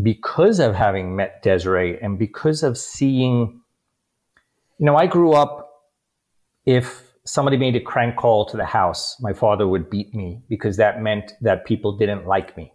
[0.01, 3.61] because of having met Desiree and because of seeing,
[4.77, 5.71] you know, I grew up,
[6.65, 10.77] if somebody made a crank call to the house, my father would beat me because
[10.77, 12.73] that meant that people didn't like me.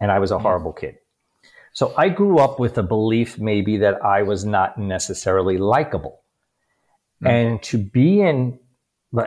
[0.00, 0.42] And I was a mm-hmm.
[0.42, 0.96] horrible kid.
[1.72, 6.22] So I grew up with a belief maybe that I was not necessarily likable.
[7.22, 7.30] Mm.
[7.30, 8.58] And to be in,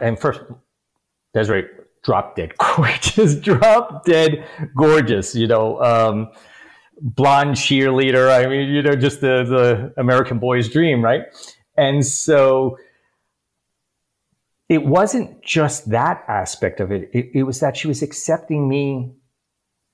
[0.02, 0.41] and first,
[1.34, 1.67] Desiree,
[2.04, 4.45] drop dead gorgeous, drop dead
[4.76, 6.32] gorgeous, you know, um,
[7.02, 8.30] blonde cheerleader.
[8.32, 11.24] I mean, you know, just the, the American boy's dream, right?
[11.78, 12.78] And so
[14.67, 17.10] it wasn't just that aspect of it.
[17.13, 17.30] it.
[17.34, 19.13] It was that she was accepting me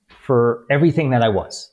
[0.08, 1.72] for everything that I was.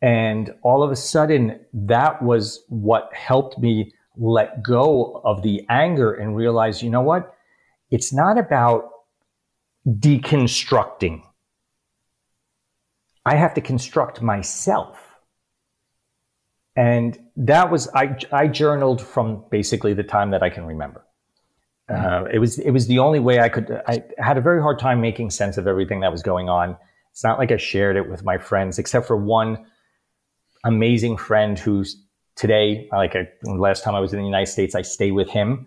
[0.00, 6.12] And all of a sudden, that was what helped me let go of the anger
[6.12, 7.34] and realize, you know what?
[7.90, 8.90] It's not about
[9.86, 11.22] deconstructing.
[13.24, 14.98] I have to construct myself.
[16.74, 21.04] And that was, I, I journaled from basically the time that I can remember.
[21.92, 23.82] Uh, it was it was the only way I could.
[23.86, 26.76] I had a very hard time making sense of everything that was going on.
[27.10, 29.66] It's not like I shared it with my friends, except for one
[30.64, 32.02] amazing friend who's
[32.36, 32.88] today.
[32.92, 35.66] Like I, last time I was in the United States, I stay with him.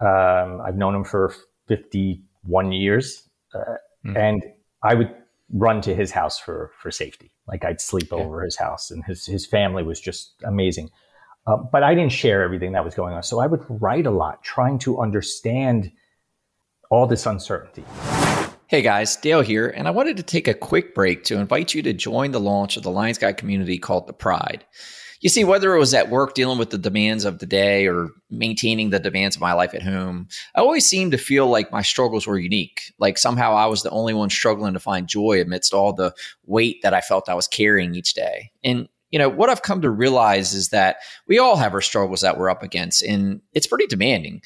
[0.00, 1.34] Um, I've known him for
[1.68, 4.16] fifty one years, uh, mm.
[4.16, 4.44] and
[4.82, 5.14] I would
[5.54, 7.32] run to his house for for safety.
[7.46, 8.18] Like I'd sleep yeah.
[8.18, 10.90] over his house, and his his family was just amazing.
[11.46, 13.22] Uh, but I didn't share everything that was going on.
[13.22, 15.90] So I would write a lot trying to understand
[16.90, 17.84] all this uncertainty.
[18.68, 21.82] Hey guys, Dale here, and I wanted to take a quick break to invite you
[21.82, 24.64] to join the launch of the Lions Guide community called The Pride.
[25.20, 28.08] You see, whether it was at work dealing with the demands of the day or
[28.30, 31.82] maintaining the demands of my life at home, I always seemed to feel like my
[31.82, 32.92] struggles were unique.
[32.98, 36.12] Like somehow I was the only one struggling to find joy amidst all the
[36.46, 38.50] weight that I felt I was carrying each day.
[38.64, 40.96] And you know, what I've come to realize is that
[41.28, 44.42] we all have our struggles that we're up against, and it's pretty demanding.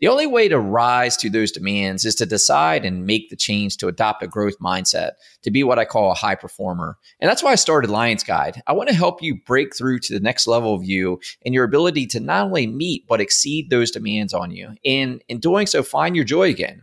[0.00, 3.78] The only way to rise to those demands is to decide and make the change
[3.78, 6.96] to adopt a growth mindset, to be what I call a high performer.
[7.20, 8.62] And that's why I started Lions Guide.
[8.68, 11.64] I want to help you break through to the next level of you and your
[11.64, 14.74] ability to not only meet, but exceed those demands on you.
[14.84, 16.82] And in doing so, find your joy again.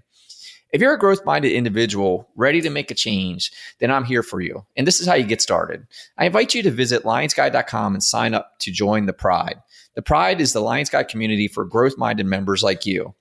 [0.76, 4.42] If you're a growth minded individual ready to make a change, then I'm here for
[4.42, 4.66] you.
[4.76, 5.88] And this is how you get started.
[6.18, 9.62] I invite you to visit lionsguide.com and sign up to join the Pride.
[9.94, 13.16] The Pride is the Lions Guide community for growth minded members like you.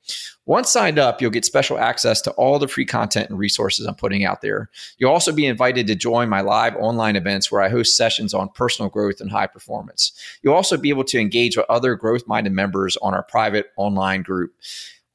[0.47, 3.95] Once signed up, you'll get special access to all the free content and resources I'm
[3.95, 4.69] putting out there.
[4.99, 8.51] You'll also be invited to join my live online events where I host sessions on
[8.51, 10.13] personal growth and high performance.
[10.43, 14.23] You'll also be able to engage with other growth minded members on our private online
[14.23, 14.53] group.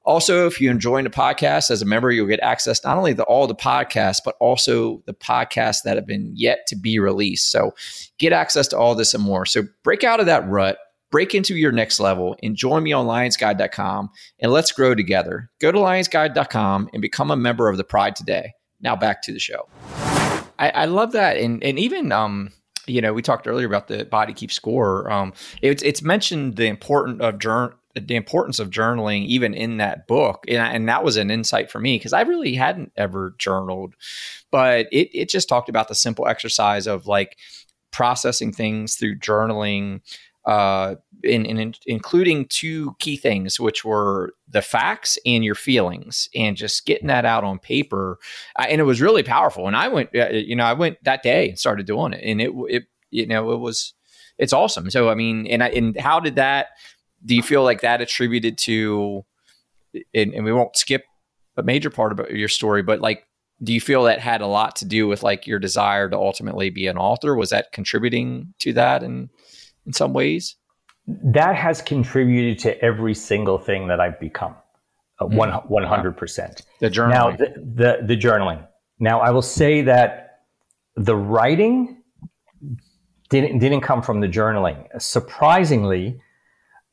[0.10, 3.24] Also, if you enjoy the podcast as a member, you'll get access not only to
[3.26, 7.52] all the podcasts, but also the podcasts that have been yet to be released.
[7.52, 7.76] So
[8.18, 9.46] get access to all this and more.
[9.46, 10.80] So break out of that rut
[11.12, 15.50] break into your next level and join me on lionsguide.com and let's grow together.
[15.60, 18.54] Go to lionsguide.com and become a member of the Pride today.
[18.82, 19.68] Now back to the show.
[20.58, 21.38] I, I love that.
[21.38, 22.52] And, and even, um,
[22.88, 25.12] you know, we talked earlier about the body keep score.
[25.12, 30.08] Um, it's, it's mentioned the importance of journal, the importance of journaling even in that
[30.08, 33.96] book and, and that was an insight for me because i really hadn't ever journaled
[34.52, 37.38] but it, it just talked about the simple exercise of like
[37.92, 40.02] processing things through journaling
[40.46, 46.56] uh, in, in, including two key things, which were the facts and your feelings, and
[46.58, 48.18] just getting that out on paper.
[48.58, 49.68] Uh, and it was really powerful.
[49.68, 52.42] And I went, uh, you know, I went that day and started doing it, and
[52.42, 53.94] it, it, you know, it was,
[54.38, 54.90] it's awesome.
[54.90, 56.70] So I mean, and I, and how did that?
[57.26, 59.26] Do you feel like that attributed to?
[60.14, 61.04] And, and we won't skip
[61.58, 63.26] a major part of your story, but like
[63.62, 66.70] do you feel that had a lot to do with like your desire to ultimately
[66.70, 69.30] be an author was that contributing to that and
[69.86, 70.56] in some ways?
[71.08, 74.56] That has contributed to every single thing that I've become.
[75.20, 75.36] Uh, mm.
[75.36, 76.62] One one hundred percent.
[76.80, 77.10] The journaling.
[77.10, 78.66] Now the, the the journaling.
[79.00, 80.42] Now I will say that
[80.96, 82.04] the writing
[83.30, 84.88] didn't didn't come from the journaling.
[85.02, 86.22] Surprisingly,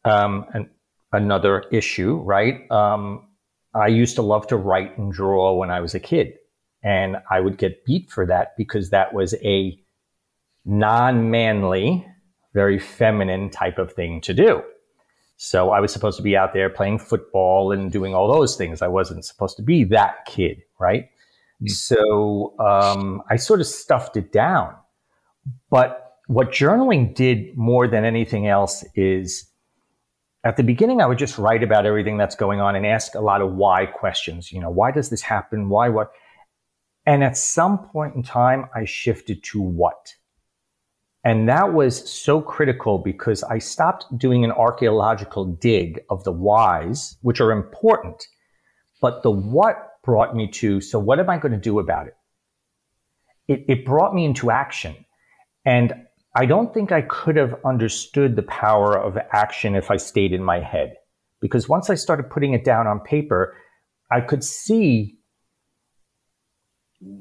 [0.07, 0.71] um, an,
[1.12, 2.71] another issue, right?
[2.71, 3.29] Um,
[3.75, 6.35] I used to love to write and draw when I was a kid,
[6.83, 9.79] and I would get beat for that because that was a
[10.64, 12.07] non-manly
[12.55, 14.62] very feminine type of thing to do.
[15.37, 18.81] So I was supposed to be out there playing football and doing all those things.
[18.81, 21.11] I wasn't supposed to be that kid, right?
[21.62, 21.71] Mm.
[21.71, 24.75] So um, I sort of stuffed it down.
[25.69, 29.47] But what journaling did more than anything else is
[30.46, 33.20] at the beginning, I would just write about everything that's going on and ask a
[33.20, 34.52] lot of why questions.
[34.52, 35.68] You know, why does this happen?
[35.68, 36.12] Why what?
[37.04, 40.14] And at some point in time, I shifted to what.
[41.24, 47.16] And that was so critical because I stopped doing an archaeological dig of the whys,
[47.22, 48.24] which are important,
[49.00, 52.14] but the what brought me to, so what am I going to do about it?
[53.48, 54.94] It, it brought me into action.
[55.64, 56.06] And
[56.37, 60.44] I don't think I could have understood the power of action if I stayed in
[60.44, 60.94] my head.
[61.40, 63.57] Because once I started putting it down on paper,
[64.12, 65.18] I could see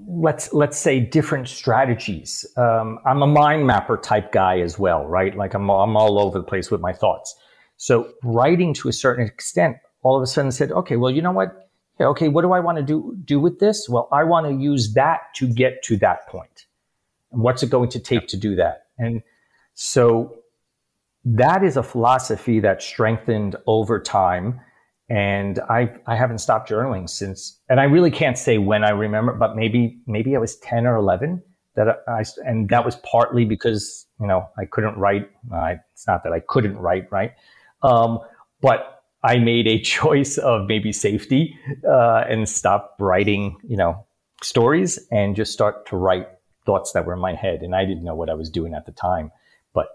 [0.07, 2.45] let's let's say different strategies.
[2.57, 5.35] Um, I'm a mind mapper type guy as well, right?
[5.35, 7.35] Like I'm I'm all over the place with my thoughts.
[7.77, 11.31] So writing to a certain extent, all of a sudden said, okay, well, you know
[11.31, 11.69] what?
[11.99, 13.87] Yeah, okay, what do I want to do do with this?
[13.87, 16.65] Well, I want to use that to get to that point.
[17.31, 18.84] And what's it going to take to do that?
[18.97, 19.21] And
[19.73, 20.35] so
[21.23, 24.59] that is a philosophy that strengthened over time
[25.09, 27.59] and I I haven't stopped journaling since.
[27.69, 30.95] And I really can't say when I remember, but maybe maybe I was ten or
[30.95, 31.43] eleven
[31.75, 35.29] that I and that was partly because you know I couldn't write.
[35.53, 37.33] Uh, it's not that I couldn't write, right?
[37.83, 38.19] Um,
[38.61, 41.55] but I made a choice of maybe safety
[41.87, 44.05] uh, and stop writing, you know,
[44.41, 46.27] stories and just start to write
[46.65, 48.85] thoughts that were in my head, and I didn't know what I was doing at
[48.85, 49.31] the time
[49.73, 49.87] But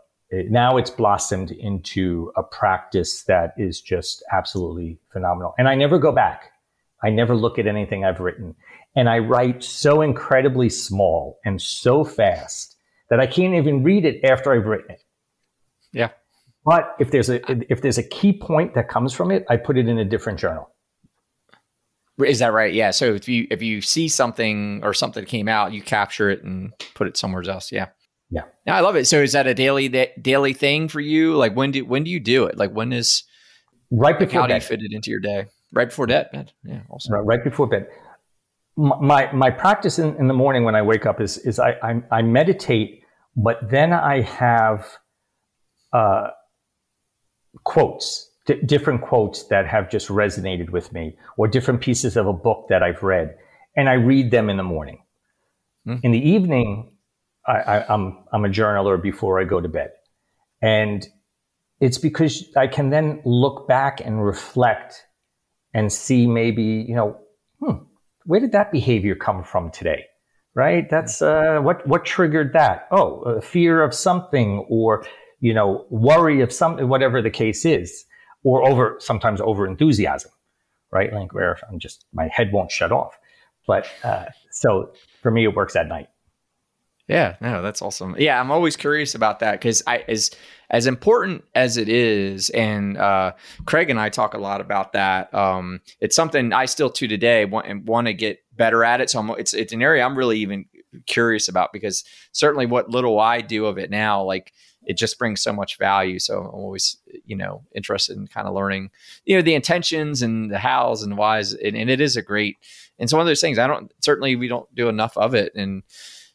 [0.49, 5.55] now it's blossomed into a practice that is just absolutely phenomenal.
[5.59, 6.53] And I never go back.
[7.03, 8.55] I never look at anything I've written.
[8.95, 12.77] And I write so incredibly small and so fast
[13.09, 15.03] that I can't even read it after I've written it.
[15.93, 16.11] Yeah.
[16.65, 17.41] But if there's a
[17.73, 20.39] if there's a key point that comes from it, I put it in a different
[20.39, 20.71] journal.
[22.25, 22.73] Is that right?
[22.73, 22.91] Yeah.
[22.91, 26.73] So if you if you see something or something came out, you capture it and
[26.95, 27.73] put it somewhere else.
[27.73, 27.87] Yeah.
[28.31, 28.45] Yeah.
[28.69, 29.07] I love it.
[29.07, 31.35] So is that a daily that daily thing for you?
[31.37, 32.57] Like when do when do you do it?
[32.57, 33.25] Like when is
[33.91, 34.49] right before how bed.
[34.49, 35.47] do you fit it into your day?
[35.73, 36.53] Right before bed.
[36.65, 37.15] Yeah, awesome.
[37.15, 37.87] Right, right before bed.
[38.77, 42.03] My my practice in, in the morning when I wake up is is I I,
[42.11, 43.03] I meditate,
[43.37, 44.87] but then I have
[45.93, 46.29] uh,
[47.65, 52.33] quotes, d- different quotes that have just resonated with me, or different pieces of a
[52.33, 53.37] book that I've read,
[53.77, 55.03] and I read them in the morning.
[55.87, 56.01] Mm.
[56.03, 56.93] In the evening,
[57.47, 59.91] I, I, I'm I'm a journaler before I go to bed,
[60.61, 61.07] and
[61.81, 65.07] it's because I can then look back and reflect
[65.73, 67.19] and see maybe you know,
[67.61, 67.85] hmm,
[68.25, 70.05] where did that behavior come from today?
[70.55, 70.91] Right?
[70.91, 72.89] That's uh, what what triggered that.
[72.91, 75.07] Oh, fear of something, or
[75.41, 78.05] you know, worry of something, whatever the case is,
[78.43, 80.31] or over sometimes over enthusiasm,
[80.91, 81.13] right?
[81.13, 83.19] Like where I'm just my head won't shut off.
[83.67, 86.09] But uh, so for me, it works at night.
[87.11, 88.15] Yeah, no, that's awesome.
[88.19, 90.31] Yeah, I'm always curious about that because I as
[90.71, 93.33] as important as it is, and uh,
[93.65, 95.35] Craig and I talk a lot about that.
[95.35, 99.11] Um, it's something I still to today want want to get better at it.
[99.11, 100.67] So I'm, it's it's an area I'm really even
[101.07, 104.53] curious about because certainly what little I do of it now, like
[104.87, 106.19] it just brings so much value.
[106.19, 108.91] So I'm always, you know, interested in kind of learning,
[109.25, 111.53] you know, the intentions and the hows and whys.
[111.53, 112.57] And, and it is a great,
[112.99, 115.55] and it's one of those things I don't, certainly we don't do enough of it.
[115.55, 115.83] And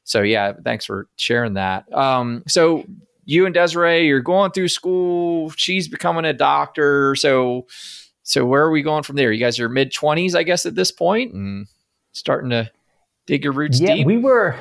[0.04, 1.92] so, yeah, thanks for sharing that.
[1.92, 2.86] Um, so
[3.26, 5.50] you and Desiree, you're going through school.
[5.58, 7.16] She's becoming a doctor.
[7.16, 7.66] So,
[8.22, 9.32] so where are we going from there?
[9.32, 11.68] You guys are mid twenties, I guess, at this point and
[12.12, 12.70] starting to
[13.26, 14.06] dig your roots yeah, deep.
[14.06, 14.56] We were,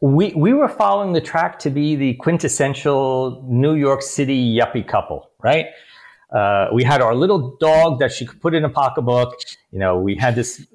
[0.00, 5.30] we we were following the track to be the quintessential New York City yuppie couple,
[5.42, 5.66] right?
[6.34, 9.36] Uh, we had our little dog that she could put in a pocketbook.
[9.72, 10.66] You know, we had this.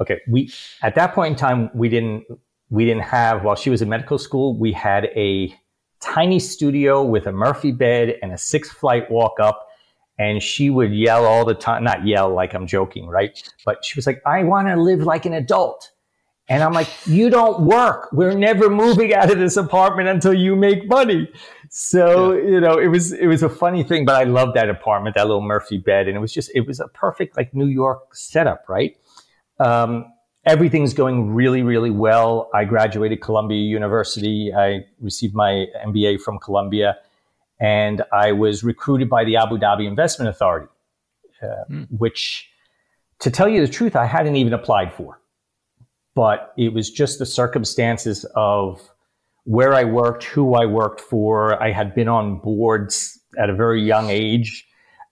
[0.00, 0.52] Okay, we
[0.82, 2.24] at that point in time we didn't
[2.70, 5.54] we didn't have while she was in medical school we had a
[6.04, 9.68] tiny studio with a Murphy bed and a six flight walk up.
[10.16, 13.36] And she would yell all the time, not yell like I'm joking, right?
[13.64, 15.90] But she was like, I want to live like an adult.
[16.48, 18.12] And I'm like, you don't work.
[18.12, 21.30] We're never moving out of this apartment until you make money.
[21.70, 22.50] So, yeah.
[22.50, 25.26] you know, it was, it was a funny thing, but I loved that apartment, that
[25.26, 26.06] little Murphy bed.
[26.06, 28.94] And it was just, it was a perfect like New York setup, right?
[29.58, 30.12] Um,
[30.44, 32.50] everything's going really, really well.
[32.52, 34.52] I graduated Columbia University.
[34.54, 36.98] I received my MBA from Columbia
[37.58, 40.68] and I was recruited by the Abu Dhabi Investment Authority,
[41.42, 41.86] uh, mm.
[41.96, 42.50] which
[43.20, 45.20] to tell you the truth, I hadn't even applied for
[46.14, 48.80] but it was just the circumstances of
[49.44, 51.62] where I worked, who I worked for.
[51.62, 54.66] I had been on boards at a very young age,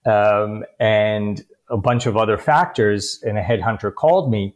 [0.06, 3.20] um, and a bunch of other factors.
[3.22, 4.54] And a headhunter called me.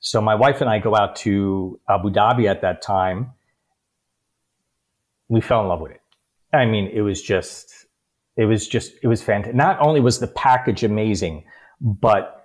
[0.00, 3.32] So my wife and I go out to Abu Dhabi at that time.
[5.28, 6.00] We fell in love with it.
[6.52, 7.86] I mean, it was just,
[8.36, 9.54] it was just, it was fantastic.
[9.54, 11.44] Not only was the package amazing,
[11.80, 12.44] but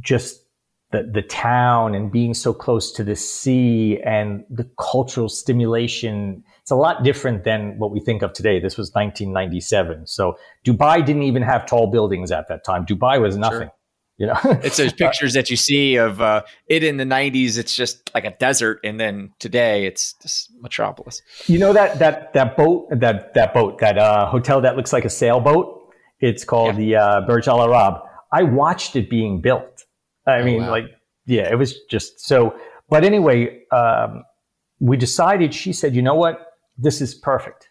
[0.00, 0.42] just
[0.90, 6.42] the, the town and being so close to the sea and the cultural stimulation.
[6.62, 8.58] It's a lot different than what we think of today.
[8.58, 10.06] This was 1997.
[10.06, 12.86] So Dubai didn't even have tall buildings at that time.
[12.86, 13.60] Dubai was nothing.
[13.68, 13.72] Sure.
[14.16, 17.56] You know, it's those pictures that you see of uh, it in the '90s.
[17.56, 21.22] It's just like a desert, and then today it's this metropolis.
[21.46, 25.04] You know that that that boat, that that boat, that uh, hotel that looks like
[25.04, 25.92] a sailboat.
[26.18, 26.80] It's called yeah.
[26.80, 28.02] the uh, Burj Al Arab.
[28.32, 29.77] I watched it being built
[30.28, 30.70] I oh, mean, wow.
[30.70, 30.84] like,
[31.26, 32.54] yeah, it was just so.
[32.88, 34.24] But anyway, um,
[34.80, 35.54] we decided.
[35.54, 36.52] She said, "You know what?
[36.76, 37.68] This is perfect.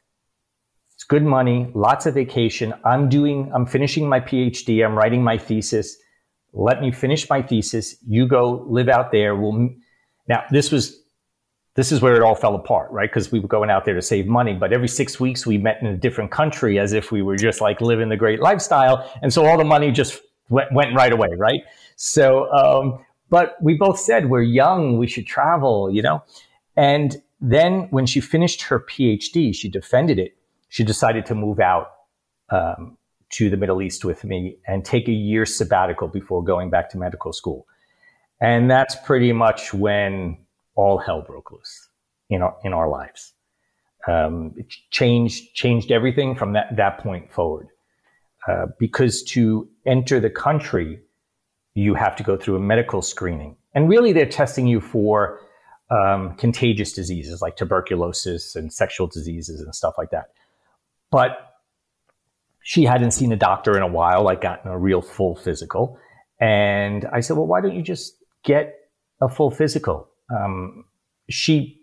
[0.93, 2.73] It's good money, lots of vacation.
[2.83, 3.51] I'm doing.
[3.53, 4.83] I'm finishing my PhD.
[4.85, 5.97] I'm writing my thesis.
[6.53, 7.95] Let me finish my thesis.
[8.07, 9.35] You go live out there.
[9.35, 9.69] We'll."
[10.27, 11.01] Now, this was
[11.77, 13.07] this is where it all fell apart, right?
[13.07, 15.79] Because we were going out there to save money, but every six weeks we met
[15.79, 19.07] in a different country as if we were just like living the great lifestyle.
[19.21, 21.61] And so all the money just went, went right away, right?
[21.97, 26.23] So, um, but we both said we're young, we should travel, you know?
[26.77, 30.37] And then when she finished her PhD, she defended it.
[30.69, 31.91] She decided to move out
[32.49, 32.97] um,
[33.31, 36.97] to the Middle East with me and take a year sabbatical before going back to
[36.97, 37.65] medical school.
[38.39, 40.37] And that's pretty much when
[40.75, 41.89] all hell broke loose
[42.29, 43.33] in our, in our lives.
[44.07, 47.69] Um, it changed, changed everything from that, that point forward.
[48.47, 51.01] Uh, because to enter the country,
[51.77, 53.55] you have to go through a medical screening.
[53.75, 55.39] And really, they're testing you for
[55.91, 60.31] um, contagious diseases like tuberculosis and sexual diseases and stuff like that.
[61.11, 61.53] But
[62.63, 65.99] she hadn't seen a doctor in a while, like gotten a real full physical.
[66.41, 68.73] And I said, well, why don't you just get
[69.21, 70.09] a full physical?
[70.35, 70.83] Um,
[71.29, 71.79] she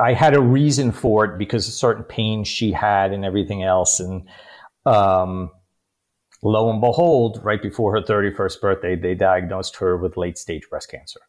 [0.00, 3.98] I had a reason for it because of certain pain she had and everything else.
[3.98, 4.28] And
[4.86, 5.50] um,
[6.42, 10.90] lo and behold, right before her 31st birthday, they diagnosed her with late stage breast
[10.90, 11.20] cancer.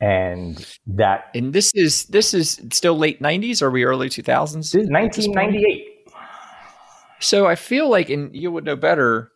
[0.00, 4.72] And that and this is this is still late 90s or are we early 2000s?
[4.92, 5.98] 1998.
[7.20, 9.32] So I feel like, and you would know better,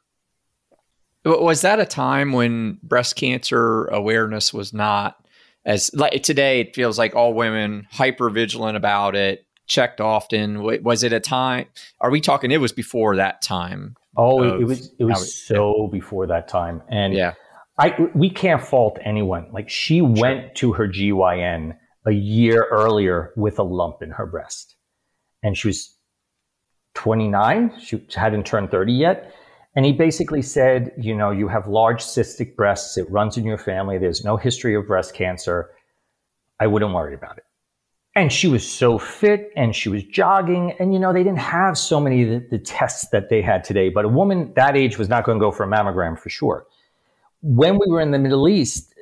[1.25, 5.17] was that a time when breast cancer awareness was not
[5.65, 11.03] as like today it feels like all women hyper vigilant about it checked often was
[11.03, 11.67] it a time
[12.03, 15.99] are we talking it was before that time oh it was it was so yeah.
[15.99, 17.33] before that time and yeah
[17.79, 20.09] i we can't fault anyone like she sure.
[20.09, 21.75] went to her gyn
[22.07, 24.77] a year earlier with a lump in her breast
[25.43, 25.97] and she was
[26.95, 29.35] 29 she hadn't turned 30 yet
[29.75, 32.99] and he basically said, you know, you have large cystic breasts.
[32.99, 33.97] It runs in your family.
[33.97, 35.71] There's no history of breast cancer.
[36.61, 37.45] I wouldn't worry about it.
[38.15, 40.75] And she was so fit and she was jogging.
[40.79, 43.89] And, you know, they didn't have so many the, the tests that they had today.
[43.89, 46.67] But a woman that age was not going to go for a mammogram for sure.
[47.41, 48.95] When we were in the Middle East,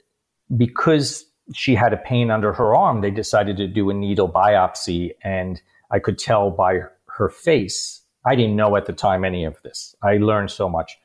[0.56, 5.10] because she had a pain under her arm, they decided to do a needle biopsy.
[5.24, 9.56] And I could tell by her face I didn't know at the time any of
[9.62, 9.94] this.
[10.02, 10.98] I learned so much.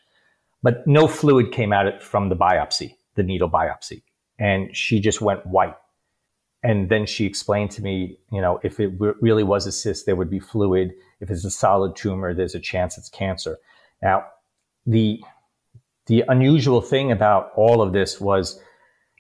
[0.64, 4.01] But no fluid came out from the biopsy, the needle biopsy.
[4.38, 5.76] And she just went white.
[6.66, 10.16] And then she explained to me, you know, if it really was a cyst, there
[10.16, 10.95] would be fluid.
[11.22, 13.59] If it's a solid tumor, there's a chance it's cancer.
[14.01, 14.26] Now,
[14.88, 15.22] the
[16.07, 18.59] the unusual thing about all of this was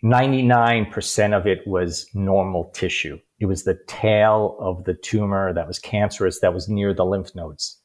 [0.03, 3.19] 99% of it was normal tissue.
[3.39, 7.35] It was the tail of the tumor that was cancerous that was near the lymph
[7.35, 7.79] nodes.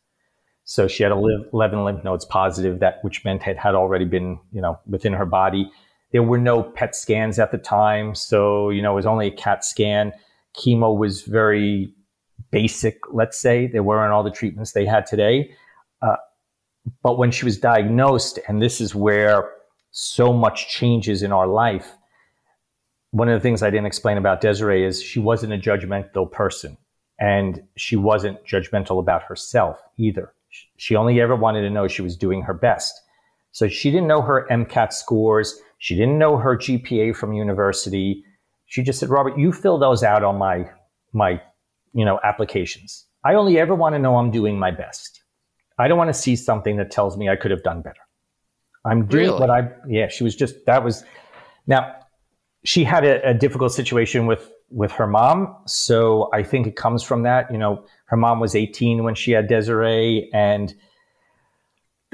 [0.64, 4.60] So she had 11 lymph nodes positive, that which meant it had already been, you
[4.62, 5.70] know, within her body.
[6.12, 9.30] There were no PET scans at the time, so you know it was only a
[9.30, 10.12] CAT scan.
[10.56, 11.94] Chemo was very
[12.50, 13.66] basic, let's say.
[13.66, 15.52] There weren't all the treatments they had today.
[16.02, 16.16] Uh,
[17.02, 19.52] but when she was diagnosed, and this is where
[19.92, 21.92] so much changes in our life,
[23.12, 26.76] one of the things I didn't explain about Desiree is she wasn't a judgmental person,
[27.18, 30.32] and she wasn't judgmental about herself either.
[30.76, 33.00] She only ever wanted to know she was doing her best.
[33.52, 35.60] So she didn't know her MCAT scores.
[35.80, 38.22] She didn't know her GPA from university.
[38.66, 40.68] She just said, Robert, you fill those out on my,
[41.14, 41.40] my,
[41.94, 43.06] you know, applications.
[43.24, 45.22] I only ever want to know I'm doing my best.
[45.78, 48.02] I don't want to see something that tells me I could have done better.
[48.84, 49.40] I'm doing really?
[49.40, 51.02] what I, yeah, she was just, that was,
[51.66, 51.96] now
[52.62, 55.56] she had a, a difficult situation with, with her mom.
[55.66, 59.30] So I think it comes from that, you know, her mom was 18 when she
[59.30, 60.74] had Desiree, and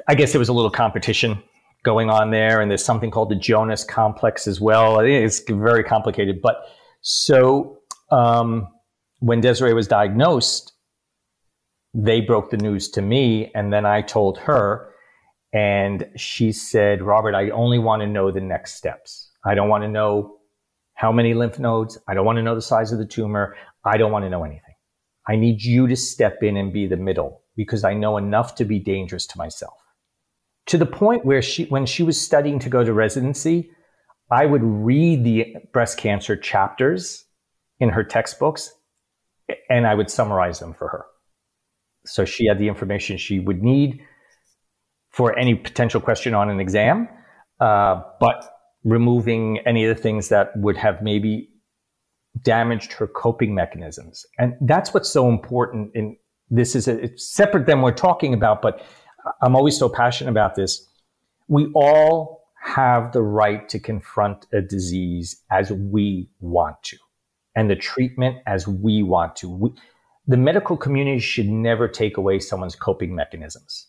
[0.07, 1.43] I guess there was a little competition
[1.87, 2.61] going on there.
[2.61, 5.01] And there's something called the Jonas complex as well.
[5.01, 6.43] It's very complicated.
[6.43, 6.57] But
[7.01, 7.78] so
[8.11, 8.68] um,
[9.20, 10.72] when Desiree was diagnosed,
[11.95, 14.93] they broke the news to me, and then I told her,
[15.55, 19.30] and she said, Robert, I only want to know the next steps.
[19.47, 20.37] I don't want to know
[20.93, 21.97] how many lymph nodes.
[22.07, 23.57] I don't want to know the size of the tumor.
[23.84, 24.74] I don't want to know anything.
[25.26, 28.64] I need you to step in and be the middle because I know enough to
[28.64, 29.78] be dangerous to myself.
[30.67, 33.71] To the point where she, when she was studying to go to residency,
[34.31, 37.25] I would read the breast cancer chapters
[37.79, 38.73] in her textbooks
[39.71, 41.05] and I would summarize them for her.
[42.05, 44.01] So she had the information she would need
[45.11, 47.09] for any potential question on an exam,
[47.61, 48.51] uh, but
[48.85, 51.49] removing any of the things that would have maybe
[52.43, 54.25] damaged her coping mechanisms.
[54.39, 55.91] And that's what's so important.
[55.95, 56.17] In
[56.51, 58.85] this is a, it's separate than we're talking about, but
[59.43, 60.87] I'm always so passionate about this.
[61.49, 66.97] We all have the right to confront a disease as we want to,
[67.55, 69.49] and the treatment as we want to.
[69.49, 69.70] We,
[70.27, 73.87] the medical community should never take away someone's coping mechanisms.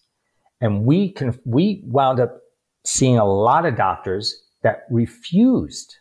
[0.61, 2.41] And we can, we wound up
[2.85, 5.95] seeing a lot of doctors that refused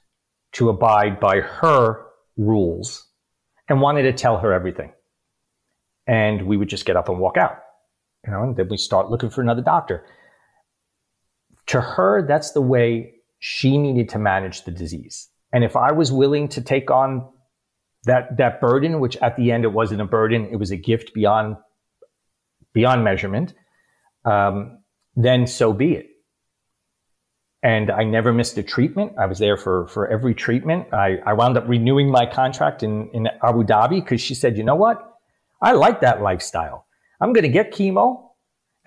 [0.53, 2.07] to abide by her
[2.37, 3.07] rules
[3.69, 4.93] and wanted to tell her everything.
[6.07, 7.59] And we would just get up and walk out,
[8.27, 10.05] you know, and then we start looking for another doctor.
[11.69, 15.29] To her, that's the way she needed to manage the disease.
[15.53, 17.29] And if I was willing to take on
[18.05, 21.13] that, that burden, which at the end it wasn't a burden, it was a gift
[21.15, 21.57] beyond,
[22.73, 23.55] beyond measurement,
[24.25, 24.79] um,
[25.17, 26.07] then so be it
[27.67, 29.15] and I never missed a treatment.
[29.19, 30.95] I was there for, for every treatment.
[30.95, 34.63] I, I wound up renewing my contract in, in Abu Dhabi because she said, you
[34.63, 35.03] know what?
[35.61, 36.86] I like that lifestyle.
[37.21, 38.23] I'm going to get chemo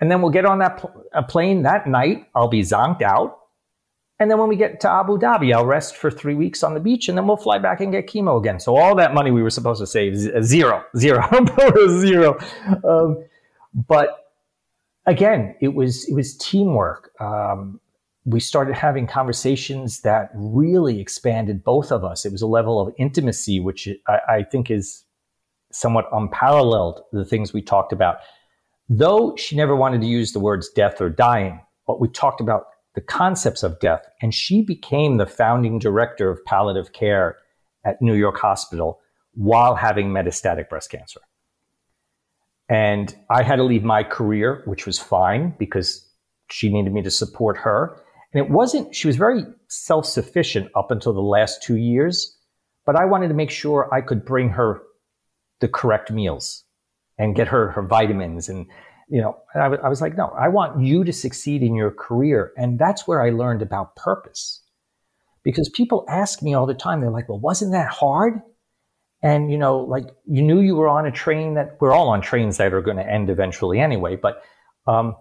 [0.00, 2.26] and then we'll get on that pl- plane that night.
[2.34, 3.38] I'll be zonked out
[4.18, 6.80] And then when we get to Abu Dhabi, I'll rest for three weeks on the
[6.80, 8.60] beach and then we'll fly back and get chemo again.
[8.60, 11.28] So all that money we were supposed to save, zero, zero,
[11.98, 12.38] zero.
[12.84, 13.24] Um,
[13.88, 14.30] but
[15.06, 17.12] again, it was, it was teamwork.
[17.20, 17.80] Um,
[18.26, 22.26] we started having conversations that really expanded both of us.
[22.26, 25.04] It was a level of intimacy, which I, I think is
[25.72, 28.18] somewhat unparalleled, the things we talked about.
[28.88, 32.64] Though she never wanted to use the words death or dying, but we talked about
[32.94, 34.02] the concepts of death.
[34.20, 37.36] And she became the founding director of palliative care
[37.84, 39.00] at New York Hospital
[39.34, 41.20] while having metastatic breast cancer.
[42.68, 46.08] And I had to leave my career, which was fine because
[46.50, 47.96] she needed me to support her.
[48.32, 52.36] And it wasn't, she was very self sufficient up until the last two years,
[52.86, 54.82] but I wanted to make sure I could bring her
[55.60, 56.64] the correct meals
[57.18, 58.66] and get her her vitamins and
[59.10, 61.90] you know, I, w- I was like, no, I want you to succeed in your
[61.90, 62.52] career.
[62.56, 64.62] And that's where I learned about purpose.
[65.42, 68.40] Because people ask me all the time, they're like, well, wasn't that hard?
[69.22, 72.20] And, you know, like you knew you were on a train that we're all on
[72.20, 74.16] trains that are going to end eventually anyway.
[74.16, 74.42] But
[74.86, 75.16] um,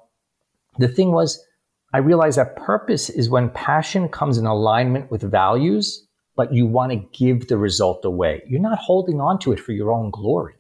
[0.78, 1.44] the thing was,
[1.92, 6.08] I realized that purpose is when passion comes in alignment with values,
[6.40, 8.42] but you want to give the result away.
[8.48, 10.54] You're not holding on to it for your own glory.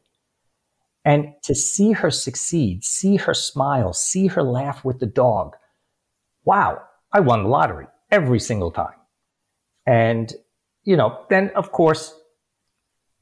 [1.05, 5.55] And to see her succeed, see her smile, see her laugh with the dog.
[6.43, 6.81] Wow,
[7.13, 8.99] I won the lottery every single time.
[9.85, 10.33] And,
[10.83, 12.13] you know, then of course,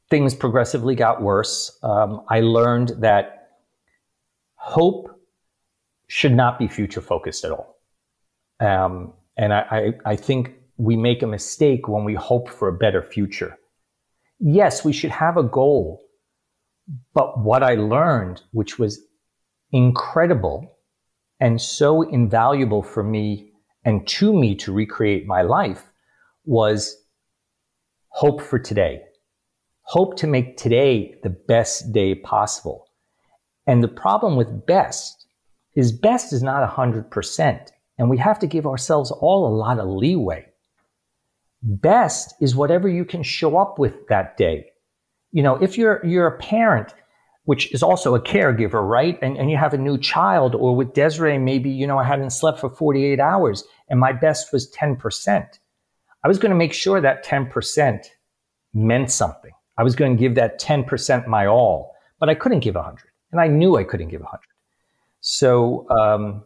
[0.09, 1.77] things progressively got worse.
[1.83, 3.49] Um, I learned that
[4.55, 5.11] hope
[6.07, 7.77] should not be future focused at all.
[8.59, 12.77] Um, and I, I, I think we make a mistake when we hope for a
[12.77, 13.57] better future.
[14.39, 16.07] Yes, we should have a goal
[17.13, 19.01] but what I learned, which was
[19.71, 20.77] incredible
[21.39, 23.51] and so invaluable for me
[23.83, 25.91] and to me to recreate my life,
[26.45, 27.03] was
[28.09, 29.01] hope for today.
[29.83, 32.87] Hope to make today the best day possible.
[33.65, 35.27] And the problem with best
[35.75, 37.69] is best is not 100%.
[37.97, 40.46] And we have to give ourselves all a lot of leeway.
[41.61, 44.71] Best is whatever you can show up with that day
[45.31, 46.93] you know, if you're you're a parent,
[47.45, 49.19] which is also a caregiver, right?
[49.21, 52.31] And, and you have a new child, or with Desiree, maybe, you know, I hadn't
[52.31, 55.47] slept for 48 hours and my best was 10%.
[56.23, 58.05] I was going to make sure that 10%
[58.73, 59.51] meant something.
[59.77, 62.99] I was going to give that 10% my all, but I couldn't give 100.
[63.31, 64.41] And I knew I couldn't give 100.
[65.21, 66.43] So, um,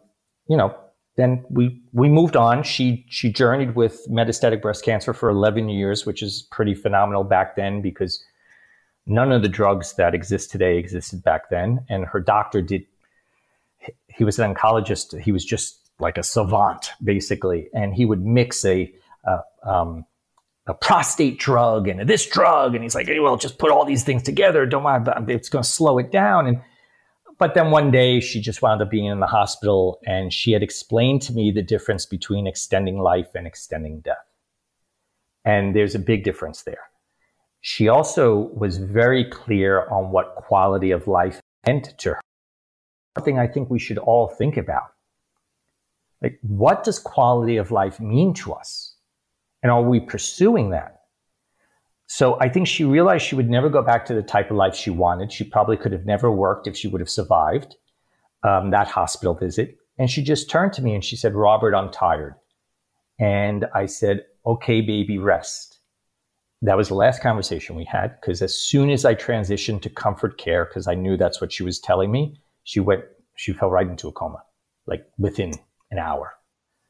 [0.48, 0.76] you know,
[1.22, 2.62] then we we moved on.
[2.62, 7.56] She she journeyed with metastatic breast cancer for 11 years, which is pretty phenomenal back
[7.56, 8.24] then because
[9.06, 11.84] None of the drugs that exist today existed back then.
[11.88, 12.86] And her doctor did,
[14.08, 15.20] he was an oncologist.
[15.20, 17.68] He was just like a savant, basically.
[17.74, 18.92] And he would mix a,
[19.26, 20.06] uh, um,
[20.68, 22.76] a prostate drug and this drug.
[22.76, 24.66] And he's like, hey, well, just put all these things together.
[24.66, 25.30] Don't it.
[25.30, 26.46] It's going to slow it down.
[26.46, 26.60] And,
[27.42, 30.62] but then one day she just wound up being in the hospital and she had
[30.62, 34.24] explained to me the difference between extending life and extending death.
[35.44, 36.84] And there's a big difference there.
[37.60, 42.20] She also was very clear on what quality of life meant to her.
[43.18, 44.92] Something I think we should all think about.
[46.22, 48.94] Like, what does quality of life mean to us?
[49.64, 51.00] And are we pursuing that?
[52.14, 54.76] So I think she realized she would never go back to the type of life
[54.76, 55.32] she wanted.
[55.32, 57.74] She probably could have never worked if she would have survived
[58.42, 59.78] um, that hospital visit.
[59.98, 62.34] And she just turned to me and she said, Robert, I'm tired.
[63.18, 65.78] And I said, okay, baby, rest
[66.60, 70.36] that was the last conversation we had because as soon as I transitioned to comfort
[70.36, 73.04] care, because I knew that's what she was telling me, she went,
[73.36, 74.42] she fell right into a coma,
[74.86, 75.54] like within
[75.90, 76.34] an hour.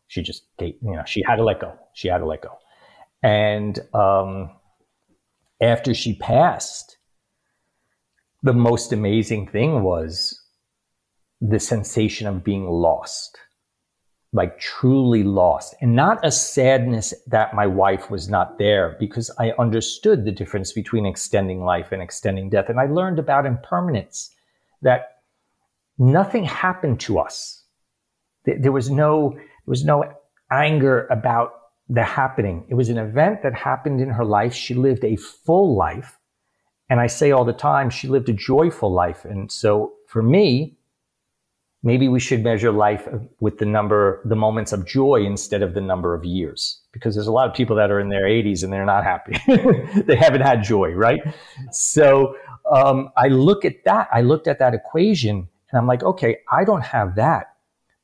[0.08, 1.78] She just, you know, she had to let go.
[1.94, 2.58] She had to let go.
[3.22, 4.50] And um,
[5.62, 6.98] after she passed,
[8.42, 10.38] the most amazing thing was
[11.40, 13.38] the sensation of being lost
[14.32, 19.52] like truly lost and not a sadness that my wife was not there because I
[19.58, 22.70] understood the difference between extending life and extending death.
[22.70, 24.34] And I learned about impermanence
[24.80, 25.18] that
[25.98, 27.64] nothing happened to us.
[28.44, 30.04] There was no, there was no
[30.50, 31.52] anger about
[31.92, 32.64] the happening.
[32.68, 34.54] It was an event that happened in her life.
[34.54, 36.18] She lived a full life.
[36.88, 39.24] And I say all the time, she lived a joyful life.
[39.26, 40.76] And so for me,
[41.82, 43.06] maybe we should measure life
[43.40, 46.80] with the number, the moments of joy instead of the number of years.
[46.92, 49.36] Because there's a lot of people that are in their 80s and they're not happy.
[50.02, 51.20] they haven't had joy, right?
[51.72, 52.36] So
[52.74, 54.08] um, I look at that.
[54.10, 57.54] I looked at that equation and I'm like, okay, I don't have that,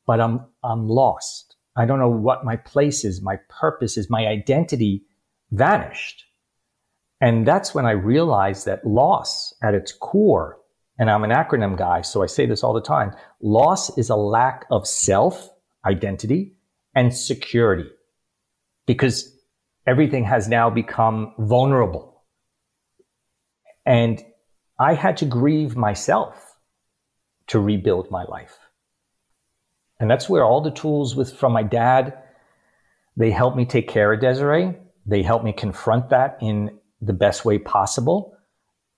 [0.07, 1.48] but I'm I'm lost.
[1.79, 5.05] I don't know what my place is, my purpose is, my identity
[5.53, 6.25] vanished.
[7.21, 10.59] And that's when I realized that loss at its core,
[10.99, 14.17] and I'm an acronym guy, so I say this all the time loss is a
[14.17, 15.51] lack of self
[15.85, 16.57] identity
[16.95, 17.89] and security
[18.87, 19.37] because
[19.87, 22.25] everything has now become vulnerable.
[23.87, 24.21] And
[24.81, 26.57] I had to grieve myself
[27.47, 28.59] to rebuild my life.
[30.01, 32.17] And that's where all the tools with from my dad,
[33.17, 34.77] they helped me take care of Desiree.
[35.07, 38.37] They helped me confront that in the best way possible.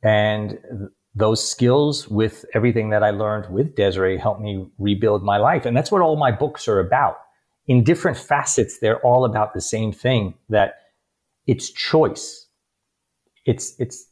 [0.03, 0.59] And
[1.15, 5.65] those skills with everything that I learned with Desiree helped me rebuild my life.
[5.67, 7.17] And that's what all my books are about.
[7.67, 10.75] In different facets, they're all about the same thing that
[11.47, 12.47] it's choice.
[13.47, 14.07] It's, it's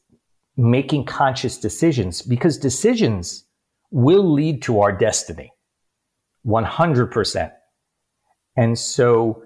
[0.56, 3.44] making conscious decisions because decisions
[3.90, 5.52] will lead to our destiny.
[6.48, 7.52] 100%.
[8.56, 9.42] And so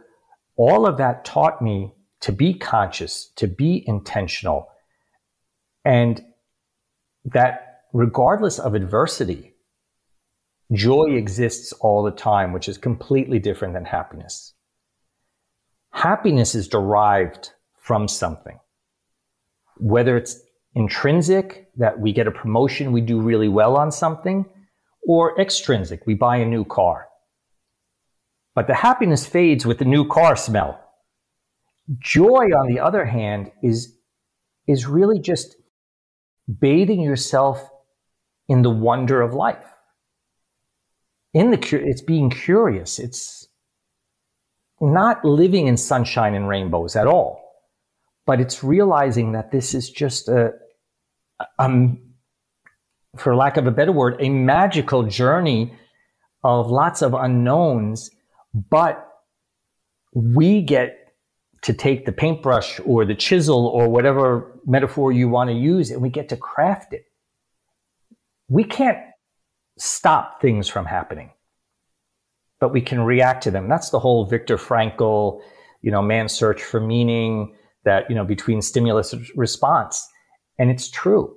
[0.56, 4.68] all of that taught me to be conscious, to be intentional,
[5.84, 6.24] and
[7.24, 9.54] that regardless of adversity,
[10.72, 14.54] joy exists all the time, which is completely different than happiness.
[15.90, 18.58] Happiness is derived from something,
[19.76, 20.40] whether it's
[20.74, 24.46] intrinsic, that we get a promotion, we do really well on something,
[25.06, 27.08] or extrinsic, we buy a new car.
[28.54, 30.78] But the happiness fades with the new car smell.
[31.98, 33.96] Joy, on the other hand, is,
[34.68, 35.56] is really just
[36.60, 37.68] bathing yourself
[38.48, 39.64] in the wonder of life.
[41.34, 42.98] In the it's being curious.
[42.98, 43.48] It's
[44.80, 47.40] not living in sunshine and rainbows at all,
[48.26, 50.52] but it's realizing that this is just a,
[51.58, 52.11] um,
[53.16, 55.74] for lack of a better word, a magical journey
[56.44, 58.10] of lots of unknowns,
[58.70, 59.08] but
[60.14, 61.14] we get
[61.62, 66.02] to take the paintbrush or the chisel or whatever metaphor you want to use and
[66.02, 67.04] we get to craft it.
[68.48, 68.98] We can't
[69.78, 71.30] stop things from happening,
[72.60, 73.68] but we can react to them.
[73.68, 75.40] That's the whole Viktor Frankl,
[75.82, 77.54] you know, man's search for meaning
[77.84, 80.06] that, you know, between stimulus response.
[80.58, 81.36] And it's true.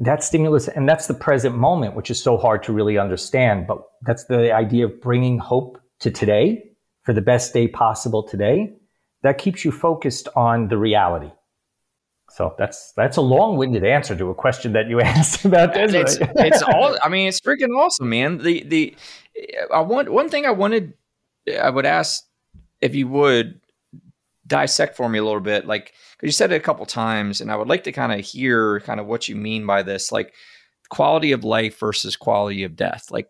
[0.00, 3.66] That stimulus, and that's the present moment, which is so hard to really understand.
[3.66, 6.64] But that's the idea of bringing hope to today
[7.02, 8.74] for the best day possible today.
[9.22, 11.30] That keeps you focused on the reality.
[12.30, 15.94] So that's that's a long-winded answer to a question that you asked about this.
[15.94, 16.98] It's, it's all.
[17.02, 18.38] I mean, it's freaking awesome, man.
[18.38, 18.96] The the
[19.72, 20.92] I want one thing I wanted.
[21.58, 22.22] I would ask
[22.80, 23.60] if you would
[24.46, 27.50] dissect for me a little bit, like because you said it a couple times, and
[27.50, 30.34] I would like to kind of hear kind of what you mean by this, like
[30.88, 33.10] quality of life versus quality of death.
[33.10, 33.28] Like,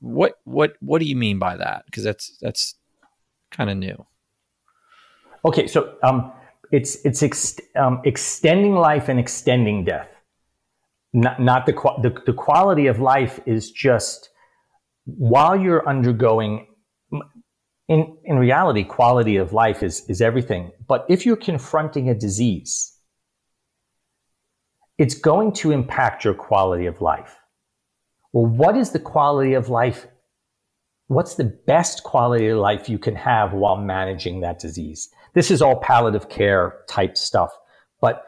[0.00, 1.84] what what what do you mean by that?
[1.86, 2.74] Because that's that's
[3.50, 4.06] kind of new.
[5.44, 6.32] Okay, so um,
[6.70, 10.08] it's it's ex- um, extending life and extending death.
[11.12, 11.72] Not not the,
[12.02, 14.30] the the quality of life is just
[15.04, 16.66] while you're undergoing
[17.88, 20.72] in, in reality, quality of life is, is everything.
[20.86, 22.98] But if you're confronting a disease,
[24.96, 27.36] it's going to impact your quality of life.
[28.32, 30.06] Well, what is the quality of life?
[31.08, 35.10] What's the best quality of life you can have while managing that disease?
[35.34, 37.50] This is all palliative care type stuff.
[38.00, 38.24] But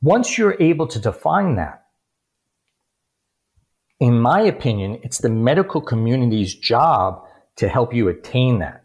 [0.00, 1.84] once you're able to define that,
[4.00, 7.24] in my opinion, it's the medical community's job
[7.56, 8.83] to help you attain that.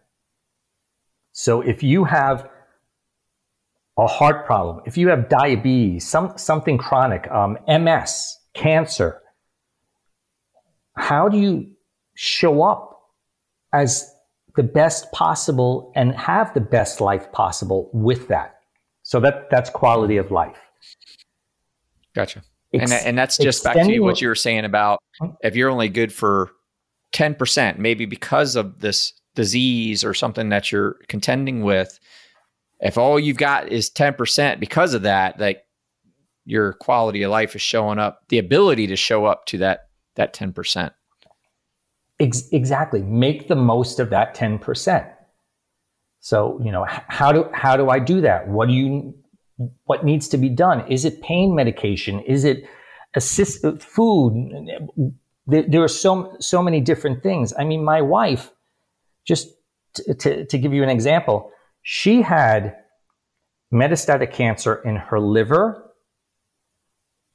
[1.39, 2.49] So if you have
[3.97, 9.21] a heart problem, if you have diabetes, some, something chronic, um, MS, cancer,
[10.97, 11.71] how do you
[12.13, 12.99] show up
[13.71, 14.13] as
[14.57, 18.59] the best possible and have the best life possible with that?
[19.03, 20.59] So that that's quality of life.
[22.13, 22.43] Gotcha.
[22.73, 24.99] Ex- and, and that's just back to what you were saying about
[25.41, 26.51] if you're only good for
[27.13, 31.99] 10%, maybe because of this disease or something that you're contending with,
[32.79, 35.63] if all you've got is 10% because of that, like
[36.45, 40.33] your quality of life is showing up, the ability to show up to that that
[40.33, 40.91] 10%.
[42.19, 43.01] Ex- exactly.
[43.01, 45.09] Make the most of that 10%.
[46.19, 48.47] So, you know, how do how do I do that?
[48.47, 49.15] What do you
[49.85, 50.85] what needs to be done?
[50.91, 52.19] Is it pain medication?
[52.21, 52.65] Is it
[53.15, 54.33] assist food?
[55.47, 57.53] There, there are so so many different things.
[57.57, 58.51] I mean, my wife
[59.29, 59.47] just
[59.93, 61.51] to, to, give you an example,
[61.83, 62.75] she had
[63.71, 65.93] metastatic cancer in her liver,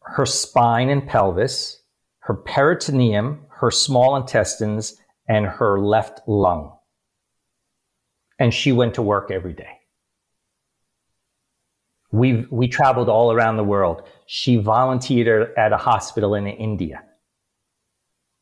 [0.03, 1.81] her spine and pelvis,
[2.19, 4.97] her peritoneum, her small intestines,
[5.29, 6.73] and her left lung.
[8.41, 9.75] and she went to work every day.
[12.11, 14.03] We we traveled all around the world.
[14.27, 17.05] She volunteered at a hospital in India.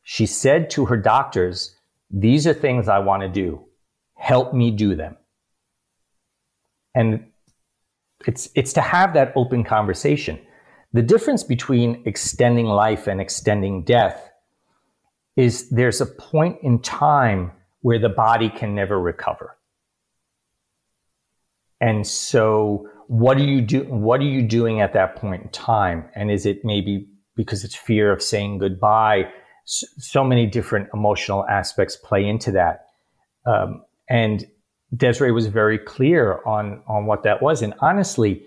[0.01, 1.77] She said to her doctors,
[2.13, 3.65] "These are things I want to do.
[4.13, 5.17] Help me do them."
[6.95, 7.31] And
[8.25, 10.39] it's it's to have that open conversation.
[10.93, 14.31] The difference between extending life and extending death
[15.35, 17.51] is there's a point in time
[17.81, 19.57] where the body can never recover.
[21.81, 26.05] And so what are you do what are you doing at that point in time?
[26.15, 29.29] And is it maybe because it's fear of saying goodbye?
[29.65, 32.87] So many different emotional aspects play into that.
[33.45, 34.45] Um, and
[34.95, 37.61] Desiree was very clear on, on what that was.
[37.61, 38.45] And honestly,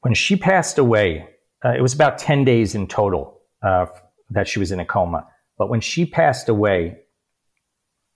[0.00, 1.28] when she passed away,
[1.64, 3.86] uh, it was about 10 days in total uh,
[4.30, 5.26] that she was in a coma.
[5.58, 6.98] But when she passed away,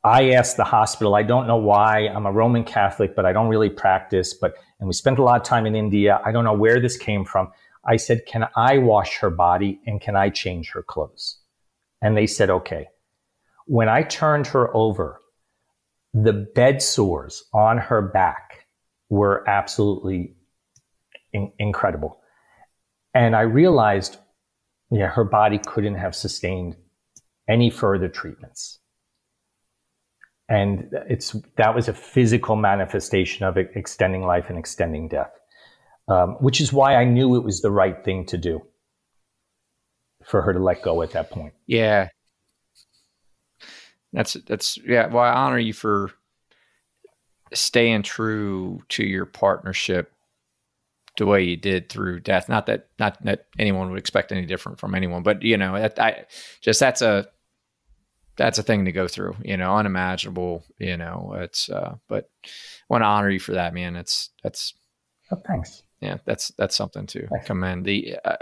[0.05, 3.49] I asked the hospital, I don't know why, I'm a Roman Catholic, but I don't
[3.49, 6.21] really practice, but, and we spent a lot of time in India.
[6.25, 7.53] I don't know where this came from.
[7.85, 11.39] I said, can I wash her body and can I change her clothes?
[12.01, 12.89] And they said, okay.
[13.67, 15.21] When I turned her over,
[16.15, 18.67] the bed sores on her back
[19.09, 20.35] were absolutely
[21.33, 22.21] in- incredible.
[23.15, 24.19] And I realized,
[24.91, 26.77] yeah, her body couldn't have sustained
[27.49, 28.79] any further treatments
[30.53, 35.33] and it's that was a physical manifestation of extending life and extending death
[36.13, 38.63] um, which is why i knew it was the right thing to do
[40.25, 42.09] for her to let go at that point yeah
[44.13, 46.11] that's that's yeah well i honor you for
[47.53, 50.13] staying true to your partnership
[51.19, 54.79] the way you did through death not that not that anyone would expect any different
[54.79, 56.25] from anyone but you know i
[56.61, 57.27] just that's a
[58.37, 62.49] that's a thing to go through, you know, unimaginable, you know, it's, uh, but I
[62.89, 63.97] want to honor you for that, man.
[63.97, 64.75] It's, that's,
[65.31, 65.83] oh, thanks.
[66.03, 66.19] Yeah.
[66.27, 68.37] That's, that's something to commend the, uh,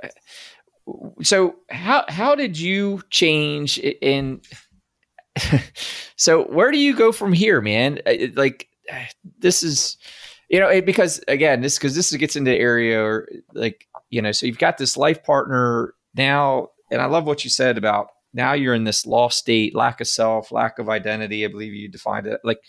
[1.22, 4.40] so how, how did you change in,
[6.16, 8.00] so where do you go from here, man?
[8.34, 8.68] Like
[9.38, 9.96] this is,
[10.48, 14.20] you know, it, because again, this, cause this gets into the area or like, you
[14.20, 18.08] know, so you've got this life partner now, and I love what you said about
[18.32, 21.44] now you're in this lost state, lack of self, lack of identity.
[21.44, 22.40] I believe you defined it.
[22.44, 22.60] Like,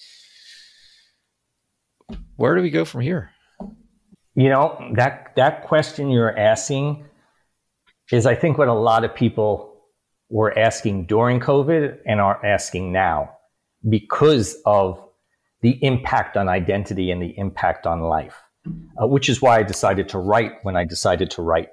[2.35, 3.31] where do we go from here?
[4.35, 7.05] You know, that that question you're asking
[8.11, 9.71] is I think what a lot of people
[10.29, 13.37] were asking during COVID and are asking now
[13.87, 15.03] because of
[15.61, 18.37] the impact on identity and the impact on life,
[19.01, 21.69] uh, which is why I decided to write when I decided to write.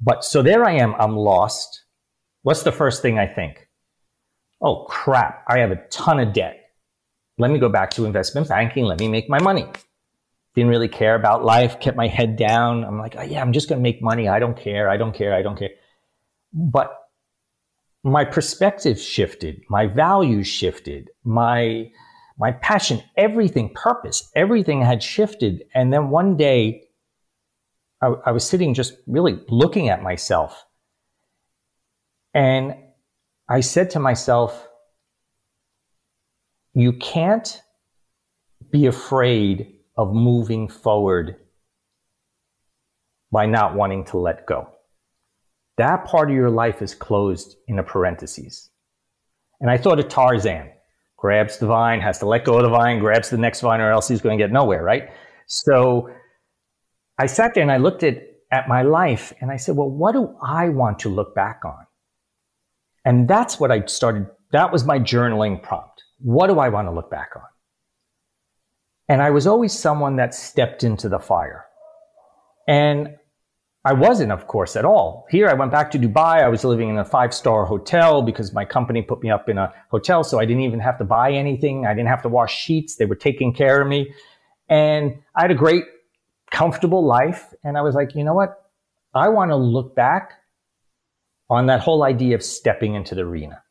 [0.00, 1.84] But so there I am, I'm lost.
[2.42, 3.68] What's the first thing I think?
[4.60, 6.58] Oh crap, I have a ton of debt.
[7.38, 8.84] Let me go back to investment banking.
[8.84, 9.66] Let me make my money.
[10.54, 12.84] Didn't really care about life, kept my head down.
[12.84, 14.28] I'm like, oh, yeah, I'm just going to make money.
[14.28, 14.88] I don't care.
[14.90, 15.34] I don't care.
[15.34, 15.70] I don't care.
[16.52, 16.92] But
[18.04, 21.90] my perspective shifted, my values shifted, my
[22.38, 25.64] my passion, everything, purpose, everything had shifted.
[25.74, 26.84] And then one day,
[28.00, 30.64] I, I was sitting just really looking at myself
[32.34, 32.74] and
[33.48, 34.66] I said to myself,
[36.74, 37.62] you can't
[38.70, 41.36] be afraid of moving forward
[43.30, 44.68] by not wanting to let go.
[45.78, 48.70] That part of your life is closed in a parenthesis.
[49.60, 50.70] And I thought of Tarzan
[51.16, 53.90] grabs the vine, has to let go of the vine, grabs the next vine, or
[53.90, 55.10] else he's going to get nowhere, right?
[55.46, 56.10] So
[57.18, 60.12] I sat there and I looked at, at my life and I said, well, what
[60.12, 61.86] do I want to look back on?
[63.04, 64.26] And that's what I started.
[64.50, 66.02] That was my journaling prompt.
[66.18, 67.42] What do I want to look back on?
[69.08, 71.66] And I was always someone that stepped into the fire.
[72.68, 73.16] And
[73.84, 75.26] I wasn't, of course, at all.
[75.28, 76.42] Here, I went back to Dubai.
[76.42, 79.58] I was living in a five star hotel because my company put me up in
[79.58, 80.22] a hotel.
[80.22, 81.84] So I didn't even have to buy anything.
[81.84, 82.96] I didn't have to wash sheets.
[82.96, 84.14] They were taking care of me.
[84.68, 85.84] And I had a great,
[86.52, 87.52] comfortable life.
[87.64, 88.54] And I was like, you know what?
[89.14, 90.32] I want to look back
[91.50, 93.62] on that whole idea of stepping into the arena.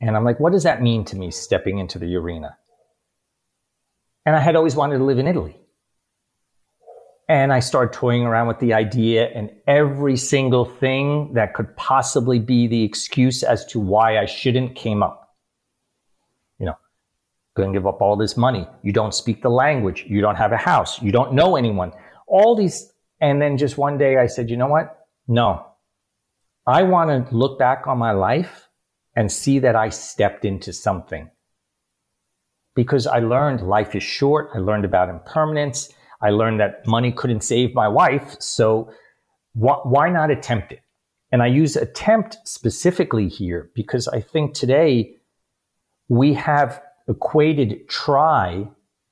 [0.00, 2.56] And I'm like, what does that mean to me, stepping into the arena?
[4.26, 5.56] And I had always wanted to live in Italy.
[7.28, 12.40] And I started toying around with the idea, and every single thing that could possibly
[12.40, 15.36] be the excuse as to why I shouldn't came up.
[16.58, 16.76] You know,
[17.54, 18.66] going to give up all this money.
[18.82, 20.04] You don't speak the language.
[20.08, 21.00] You don't have a house.
[21.00, 21.92] You don't know anyone.
[22.26, 22.92] All these.
[23.20, 25.06] And then just one day I said, you know what?
[25.28, 25.66] No,
[26.66, 28.68] I want to look back on my life
[29.14, 31.30] and see that I stepped into something.
[32.80, 34.48] Because I learned life is short.
[34.54, 35.92] I learned about impermanence.
[36.22, 38.36] I learned that money couldn't save my wife.
[38.40, 38.90] So
[39.52, 40.80] wh- why not attempt it?
[41.30, 45.16] And I use attempt specifically here because I think today
[46.08, 48.66] we have equated try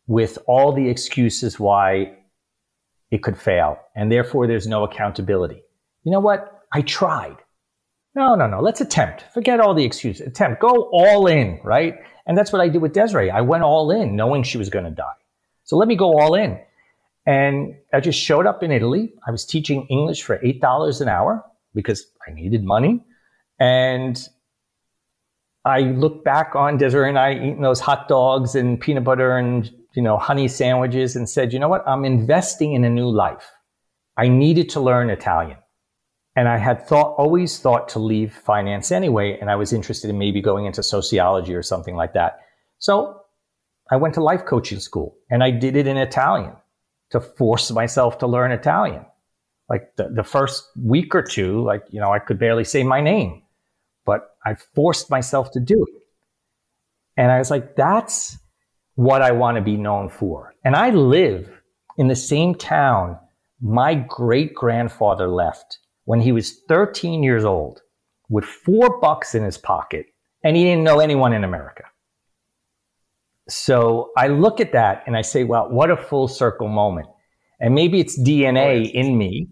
[0.07, 2.17] with all the excuses why
[3.11, 3.77] it could fail.
[3.95, 5.61] And therefore there's no accountability.
[6.05, 6.63] You know what?
[6.73, 7.37] I tried.
[8.19, 8.61] No, no, no.
[8.61, 9.27] Let's attempt.
[9.33, 10.27] Forget all the excuses.
[10.27, 10.61] Attempt.
[10.61, 11.95] Go all in, right?
[12.27, 13.31] And that's what I did with Desiree.
[13.31, 15.15] I went all in knowing she was going to die.
[15.63, 16.59] So let me go all in.
[17.27, 19.15] And I just showed up in Italy.
[19.25, 21.45] I was teaching English for $8 an hour
[21.77, 23.05] because I needed money.
[23.61, 24.21] And
[25.65, 29.71] I look back on Desiree and I eating those hot dogs and peanut butter and,
[29.95, 31.87] you know, honey sandwiches and said, you know what?
[31.87, 33.49] I'm investing in a new life.
[34.17, 35.59] I needed to learn Italian.
[36.39, 39.37] And I had thought, always thought to leave finance anyway.
[39.41, 42.39] And I was interested in maybe going into sociology or something like that.
[42.79, 43.23] So
[43.91, 46.53] I went to life coaching school and I did it in Italian
[47.11, 49.05] to force myself to learn Italian.
[49.69, 53.01] Like the, the first week or two, like, you know, I could barely say my
[53.01, 53.43] name,
[54.07, 56.03] but I forced myself to do it.
[57.17, 58.39] And I was like, that's
[58.95, 60.55] what I want to be known for.
[60.65, 61.51] And I live
[61.97, 63.19] in the same town
[63.61, 67.83] my great grandfather left when he was 13 years old
[68.31, 70.07] with four bucks in his pocket
[70.43, 71.85] and he didn't know anyone in America.
[73.51, 77.09] So I look at that and I say, well, what a full circle moment.
[77.61, 79.49] And maybe it's DNA oh, in me.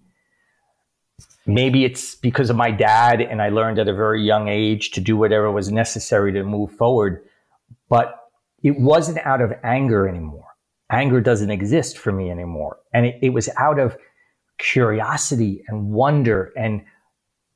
[1.45, 5.01] Maybe it's because of my dad and I learned at a very young age to
[5.03, 7.23] do whatever was necessary to move forward.
[7.91, 8.19] But
[8.63, 10.47] it wasn't out of anger anymore.
[10.91, 12.79] Anger doesn't exist for me anymore.
[12.95, 13.99] And it, it was out of
[14.59, 16.53] curiosity and wonder.
[16.57, 16.83] And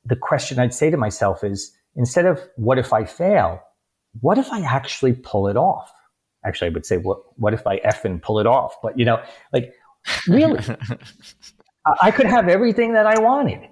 [0.05, 3.61] the question I'd say to myself is instead of what if I fail,
[4.19, 5.91] what if I actually pull it off?
[6.45, 8.75] actually, I would say, what, what if I F and pull it off?
[8.81, 9.21] But, you know,
[9.53, 9.73] like,
[10.27, 10.63] really,
[12.01, 13.69] I could have everything that I wanted,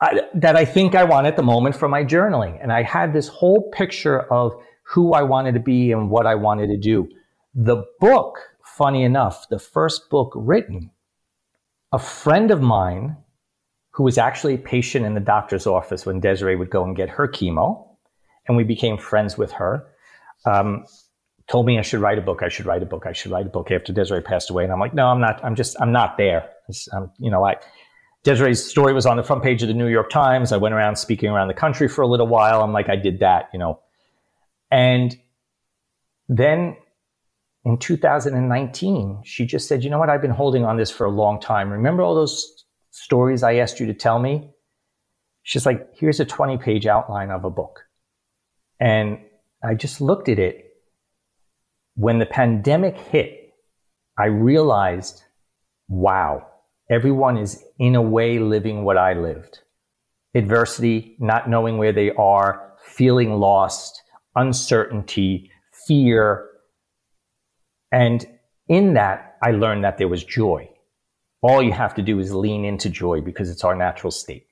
[0.00, 2.58] I, that I think I want at the moment for my journaling.
[2.62, 4.52] And I had this whole picture of
[4.84, 7.08] who I wanted to be and what I wanted to do.
[7.54, 10.90] The book, funny enough, the first book written,
[11.92, 13.16] a friend of mine
[13.92, 17.08] who was actually a patient in the doctor's office when Desiree would go and get
[17.08, 17.86] her chemo,
[18.46, 19.86] and we became friends with her.
[20.44, 20.84] Um,
[21.48, 22.42] told me I should write a book.
[22.42, 23.06] I should write a book.
[23.06, 24.64] I should write a book after Desiree passed away.
[24.64, 25.42] And I'm like, no, I'm not.
[25.44, 26.48] I'm just, I'm not there.
[26.92, 27.56] I'm, you know, I,
[28.24, 30.52] Desiree's story was on the front page of the New York Times.
[30.52, 32.62] I went around speaking around the country for a little while.
[32.62, 33.80] I'm like, I did that, you know.
[34.70, 35.16] And
[36.28, 36.76] then
[37.68, 40.08] in 2019, she just said, you know what?
[40.08, 41.68] I've been holding on this for a long time.
[41.68, 44.48] Remember all those stories I asked you to tell me?
[45.42, 47.80] She's like, here's a 20 page outline of a book.
[48.80, 49.18] And
[49.62, 50.64] I just looked at it
[51.94, 53.52] when the pandemic hit,
[54.18, 55.22] I realized,
[55.88, 56.46] wow,
[56.90, 59.58] everyone is in a way living what I lived.
[60.34, 64.00] Adversity, not knowing where they are, feeling lost,
[64.36, 65.50] uncertainty,
[65.86, 66.47] fear.
[67.92, 68.26] And
[68.68, 70.68] in that, I learned that there was joy.
[71.40, 74.46] All you have to do is lean into joy because it's our natural state.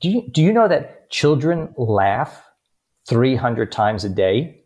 [0.00, 2.42] Do you, do you know that children laugh
[3.08, 4.64] 300 times a day?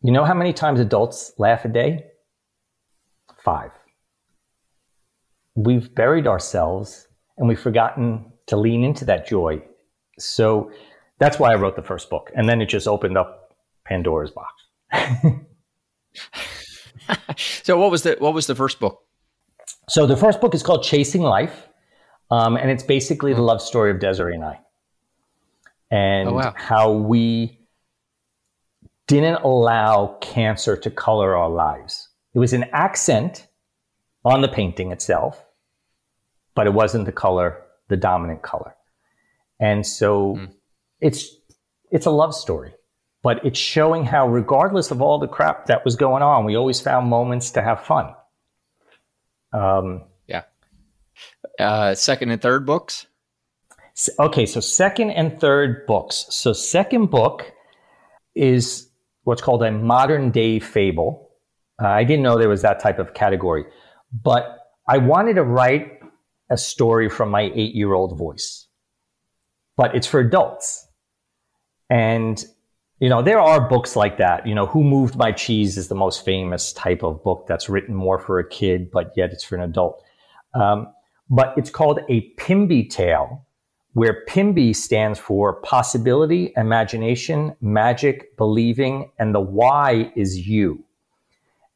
[0.00, 2.06] You know how many times adults laugh a day?
[3.44, 3.72] Five.
[5.54, 9.62] We've buried ourselves and we've forgotten to lean into that joy.
[10.18, 10.72] So
[11.18, 12.30] that's why I wrote the first book.
[12.34, 14.62] And then it just opened up Pandora's box.
[17.36, 19.02] so what was the what was the first book?
[19.88, 21.68] So the first book is called Chasing Life.
[22.30, 23.44] Um, and it's basically the hmm.
[23.44, 24.60] love story of Desiree and I.
[25.90, 26.54] And oh, wow.
[26.56, 27.58] how we
[29.06, 32.08] didn't allow cancer to color our lives.
[32.34, 33.48] It was an accent
[34.24, 35.44] on the painting itself,
[36.54, 38.74] but it wasn't the color, the dominant color.
[39.60, 40.50] And so mm.
[41.00, 41.36] it's
[41.90, 42.72] it's a love story,
[43.22, 46.80] but it's showing how regardless of all the crap that was going on, we always
[46.80, 48.14] found moments to have fun.
[49.52, 50.42] Um, yeah.
[51.58, 53.06] Uh, second and third books.
[54.18, 56.26] Okay, so second and third books.
[56.30, 57.52] So second book
[58.34, 58.88] is
[59.24, 61.30] what's called a modern day fable.
[61.80, 63.64] Uh, I didn't know there was that type of category,
[64.12, 64.58] but
[64.88, 66.00] I wanted to write
[66.50, 68.66] a story from my eight year old voice,
[69.76, 70.86] but it's for adults.
[71.88, 72.42] And,
[73.02, 74.46] you know, there are books like that.
[74.46, 77.96] You know, Who Moved My Cheese is the most famous type of book that's written
[77.96, 80.00] more for a kid, but yet it's for an adult.
[80.54, 80.86] Um,
[81.28, 83.44] but it's called a Pimby tale,
[83.94, 90.84] where PIMBY stands for possibility, imagination, magic, believing, and the Y is you.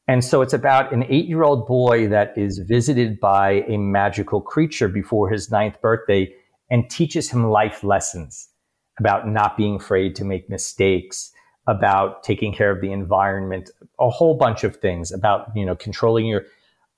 [0.07, 4.41] And so it's about an eight year old boy that is visited by a magical
[4.41, 6.33] creature before his ninth birthday
[6.71, 8.51] and teaches him life lessons
[8.99, 11.33] about not being afraid to make mistakes,
[11.67, 16.27] about taking care of the environment, a whole bunch of things about, you know, controlling
[16.27, 16.45] your,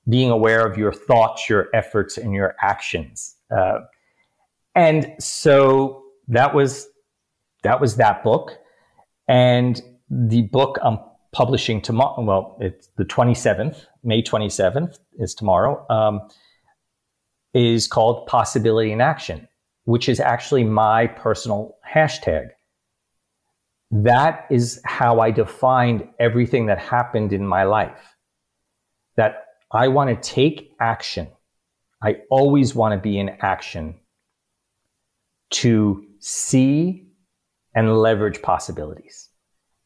[0.09, 3.37] being aware of your thoughts, your efforts, and your actions.
[3.51, 3.81] Uh,
[4.75, 6.87] and so that was
[7.65, 8.53] that was that book,
[9.27, 10.99] and the book I'm
[11.33, 12.23] publishing tomorrow.
[12.23, 15.85] Well, it's the 27th, May 27th is tomorrow.
[15.91, 16.29] Um,
[17.55, 19.49] is called Possibility in Action,
[19.89, 22.49] which is actually my personal hashtag.
[23.91, 28.15] That is how I defined everything that happened in my life.
[29.17, 31.29] That I want to take action.
[32.03, 33.99] I always want to be in action
[35.53, 37.07] to see
[37.75, 39.31] and leverage possibilities.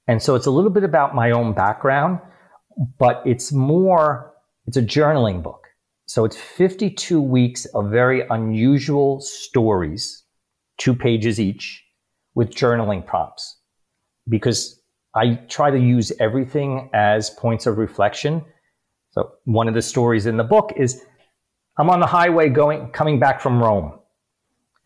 [0.08, 2.18] And so it's a little bit about my own background,
[2.98, 4.34] but it's more,
[4.66, 5.61] it's a journaling book.
[6.06, 10.24] So it's 52 weeks of very unusual stories,
[10.78, 11.84] two pages each,
[12.34, 13.58] with journaling prompts.
[14.28, 14.80] Because
[15.14, 18.44] I try to use everything as points of reflection
[19.12, 21.04] so one of the stories in the book is
[21.78, 23.98] I'm on the highway going coming back from Rome.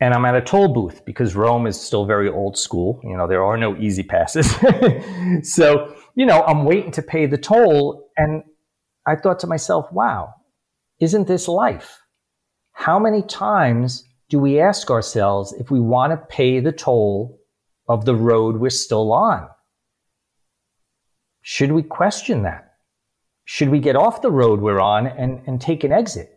[0.01, 3.01] And I'm at a toll booth because Rome is still very old school.
[3.03, 4.55] You know, there are no easy passes.
[5.43, 8.11] so, you know, I'm waiting to pay the toll.
[8.19, 8.43] And
[9.07, 10.35] I thought to myself, wow,
[11.01, 12.01] isn't this life?
[12.73, 17.41] How many times do we ask ourselves if we want to pay the toll
[17.89, 19.49] of the road we're still on?
[21.43, 22.73] Should we question that?
[23.45, 26.29] Should we get off the road we're on and, and take an exit?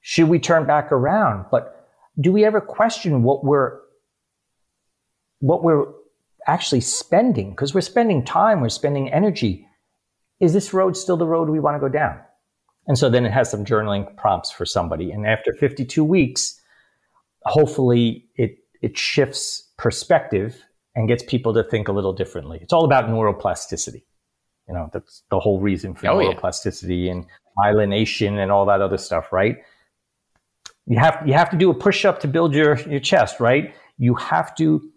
[0.00, 1.46] Should we turn back around?
[1.50, 1.88] But
[2.20, 3.80] do we ever question what we're
[5.38, 5.86] what we're
[6.46, 7.50] actually spending?
[7.50, 9.68] Because we're spending time, we're spending energy.
[10.40, 12.20] Is this road still the road we want to go down?
[12.86, 15.10] And so then it has some journaling prompts for somebody.
[15.10, 16.60] And after 52 weeks,
[17.44, 20.62] hopefully it it shifts perspective
[20.94, 22.58] and gets people to think a little differently.
[22.60, 24.02] It's all about neuroplasticity.
[24.68, 27.12] You know, that's the whole reason for oh, neuroplasticity yeah.
[27.12, 27.26] and
[27.58, 29.56] myelination and all that other stuff, right?
[30.86, 33.74] You have you have to do a push up to build your your chest, right?
[33.96, 34.90] You have to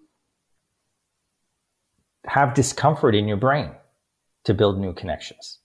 [2.26, 3.72] have discomfort in your brain
[4.44, 5.60] to build new connections.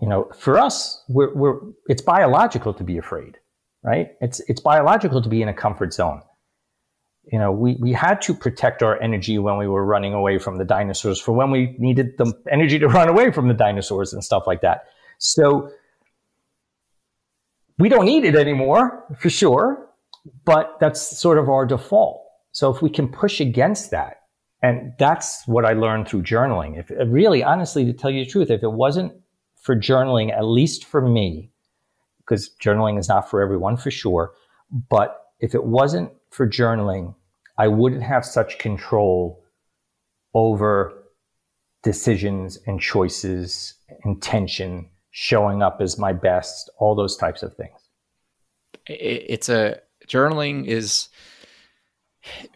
[0.00, 3.38] You know, for us, we're, we're it's biological to be afraid,
[3.82, 4.08] right?
[4.20, 6.22] It's it's biological to be in a comfort zone
[7.32, 10.58] you know, we, we had to protect our energy when we were running away from
[10.58, 14.22] the dinosaurs for when we needed the energy to run away from the dinosaurs and
[14.22, 14.84] stuff like that.
[15.18, 15.70] So
[17.78, 19.88] we don't need it anymore for sure,
[20.44, 22.22] but that's sort of our default.
[22.52, 24.22] So if we can push against that,
[24.62, 26.78] and that's what I learned through journaling.
[26.78, 29.12] If really, honestly, to tell you the truth, if it wasn't
[29.66, 31.50] for journaling, at least for me,
[32.18, 34.32] because journaling is not for everyone for sure,
[34.88, 37.16] but if it wasn't for journaling,
[37.58, 39.42] I wouldn't have such control
[40.34, 41.02] over
[41.82, 47.80] decisions and choices, intention, showing up as my best, all those types of things.
[48.86, 51.08] It's a journaling is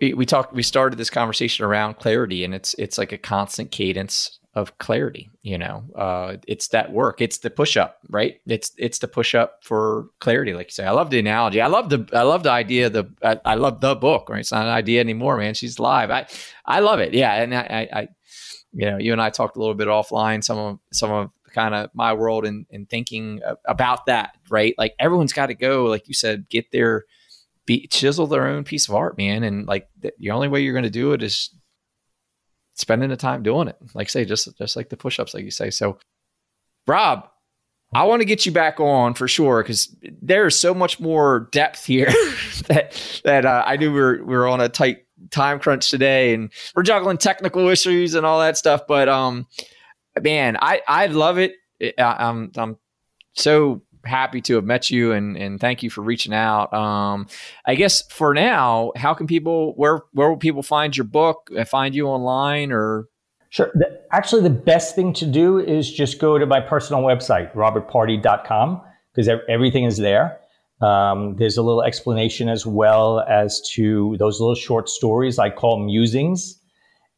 [0.01, 4.40] we talked we started this conversation around clarity and it's it's like a constant cadence
[4.55, 8.41] of clarity you know uh, it's that work it's the push up right?
[8.47, 10.85] It's it's the push up for clarity like you say.
[10.85, 11.61] I love the analogy.
[11.61, 14.41] I love the i love the idea the I, I, love the book right?
[14.41, 15.55] It's not an idea anymore man.
[15.55, 16.11] She's live.
[16.11, 16.27] I
[16.67, 17.15] i love it.
[17.15, 18.09] Yeah and i i
[18.73, 21.75] you know you and i talked a little bit offline some of some of kind
[21.75, 24.75] of my world and and thinking about that right?
[24.77, 27.05] Like everyone's got to go like you said get their
[27.67, 30.75] be chisel their own piece of art man and like the, the only way you're
[30.75, 31.51] going to do it is
[32.81, 33.77] spending the time doing it.
[33.95, 35.71] Like say, just just like the push-ups, like you say.
[35.71, 35.99] So,
[36.87, 37.29] Rob,
[37.95, 41.85] I want to get you back on for sure because there's so much more depth
[41.85, 42.07] here
[42.69, 46.35] that that uh, I knew we were we were on a tight time crunch today,
[46.35, 48.83] and we're juggling technical issues and all that stuff.
[48.87, 49.47] But um,
[50.21, 51.55] man, I I love it.
[51.99, 52.77] I'm I'm
[53.35, 56.73] so happy to have met you and and thank you for reaching out.
[56.73, 57.27] Um,
[57.67, 61.51] I guess for now, how can people where where will people find your book?
[61.57, 63.07] Uh, find you online or?
[63.51, 63.73] Sure.
[63.75, 68.81] The, actually, the best thing to do is just go to my personal website, robertpardee.com,
[69.13, 70.39] because everything is there.
[70.81, 75.79] Um, there's a little explanation as well as to those little short stories I call
[75.79, 76.59] musings.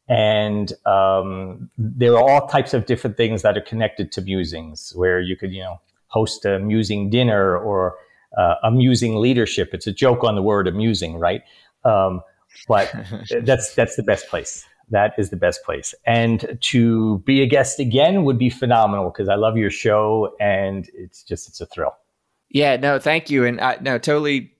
[0.09, 5.21] And um, there are all types of different things that are connected to musings where
[5.21, 5.79] you could, you know,
[6.13, 7.95] host a amusing dinner or
[8.37, 9.69] uh, amusing leadership.
[9.73, 11.41] It's a joke on the word amusing, right?
[11.83, 12.21] Um,
[12.67, 12.93] but
[13.41, 14.65] that's that's the best place.
[14.89, 15.95] That is the best place.
[16.05, 20.87] And to be a guest again would be phenomenal because I love your show and
[20.93, 21.95] it's just it's a thrill.
[22.49, 23.45] Yeah, no, thank you.
[23.45, 24.52] And I no, totally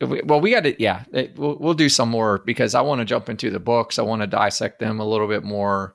[0.00, 1.04] well, we got to, yeah,
[1.36, 3.98] we'll, we'll do some more because I want to jump into the books.
[3.98, 5.94] I want to dissect them a little bit more.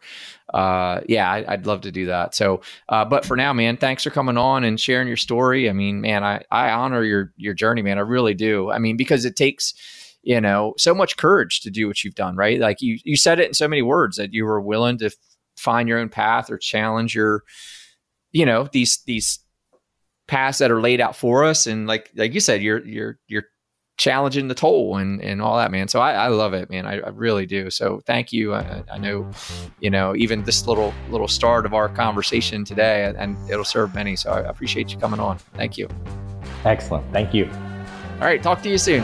[0.53, 2.35] Uh, yeah, I, would love to do that.
[2.35, 5.69] So, uh, but for now, man, thanks for coming on and sharing your story.
[5.69, 7.97] I mean, man, I, I honor your, your journey, man.
[7.97, 8.69] I really do.
[8.71, 9.73] I mean, because it takes,
[10.21, 12.59] you know, so much courage to do what you've done, right?
[12.59, 15.11] Like you, you said it in so many words that you were willing to
[15.55, 17.43] find your own path or challenge your,
[18.33, 19.39] you know, these, these
[20.27, 21.67] paths that are laid out for us.
[21.67, 23.45] And like, like you said, you're, you're, you're
[23.97, 25.87] challenging the toll and, and all that, man.
[25.87, 26.85] So I, I love it, man.
[26.85, 27.69] I, I, really do.
[27.69, 28.53] So thank you.
[28.53, 29.29] I, I, know,
[29.79, 34.15] you know, even this little little start of our conversation today, and it'll serve many.
[34.15, 35.37] So I appreciate you coming on.
[35.53, 35.87] Thank you.
[36.65, 37.11] Excellent.
[37.13, 37.49] Thank you.
[38.15, 38.41] All right.
[38.41, 39.03] Talk to you soon.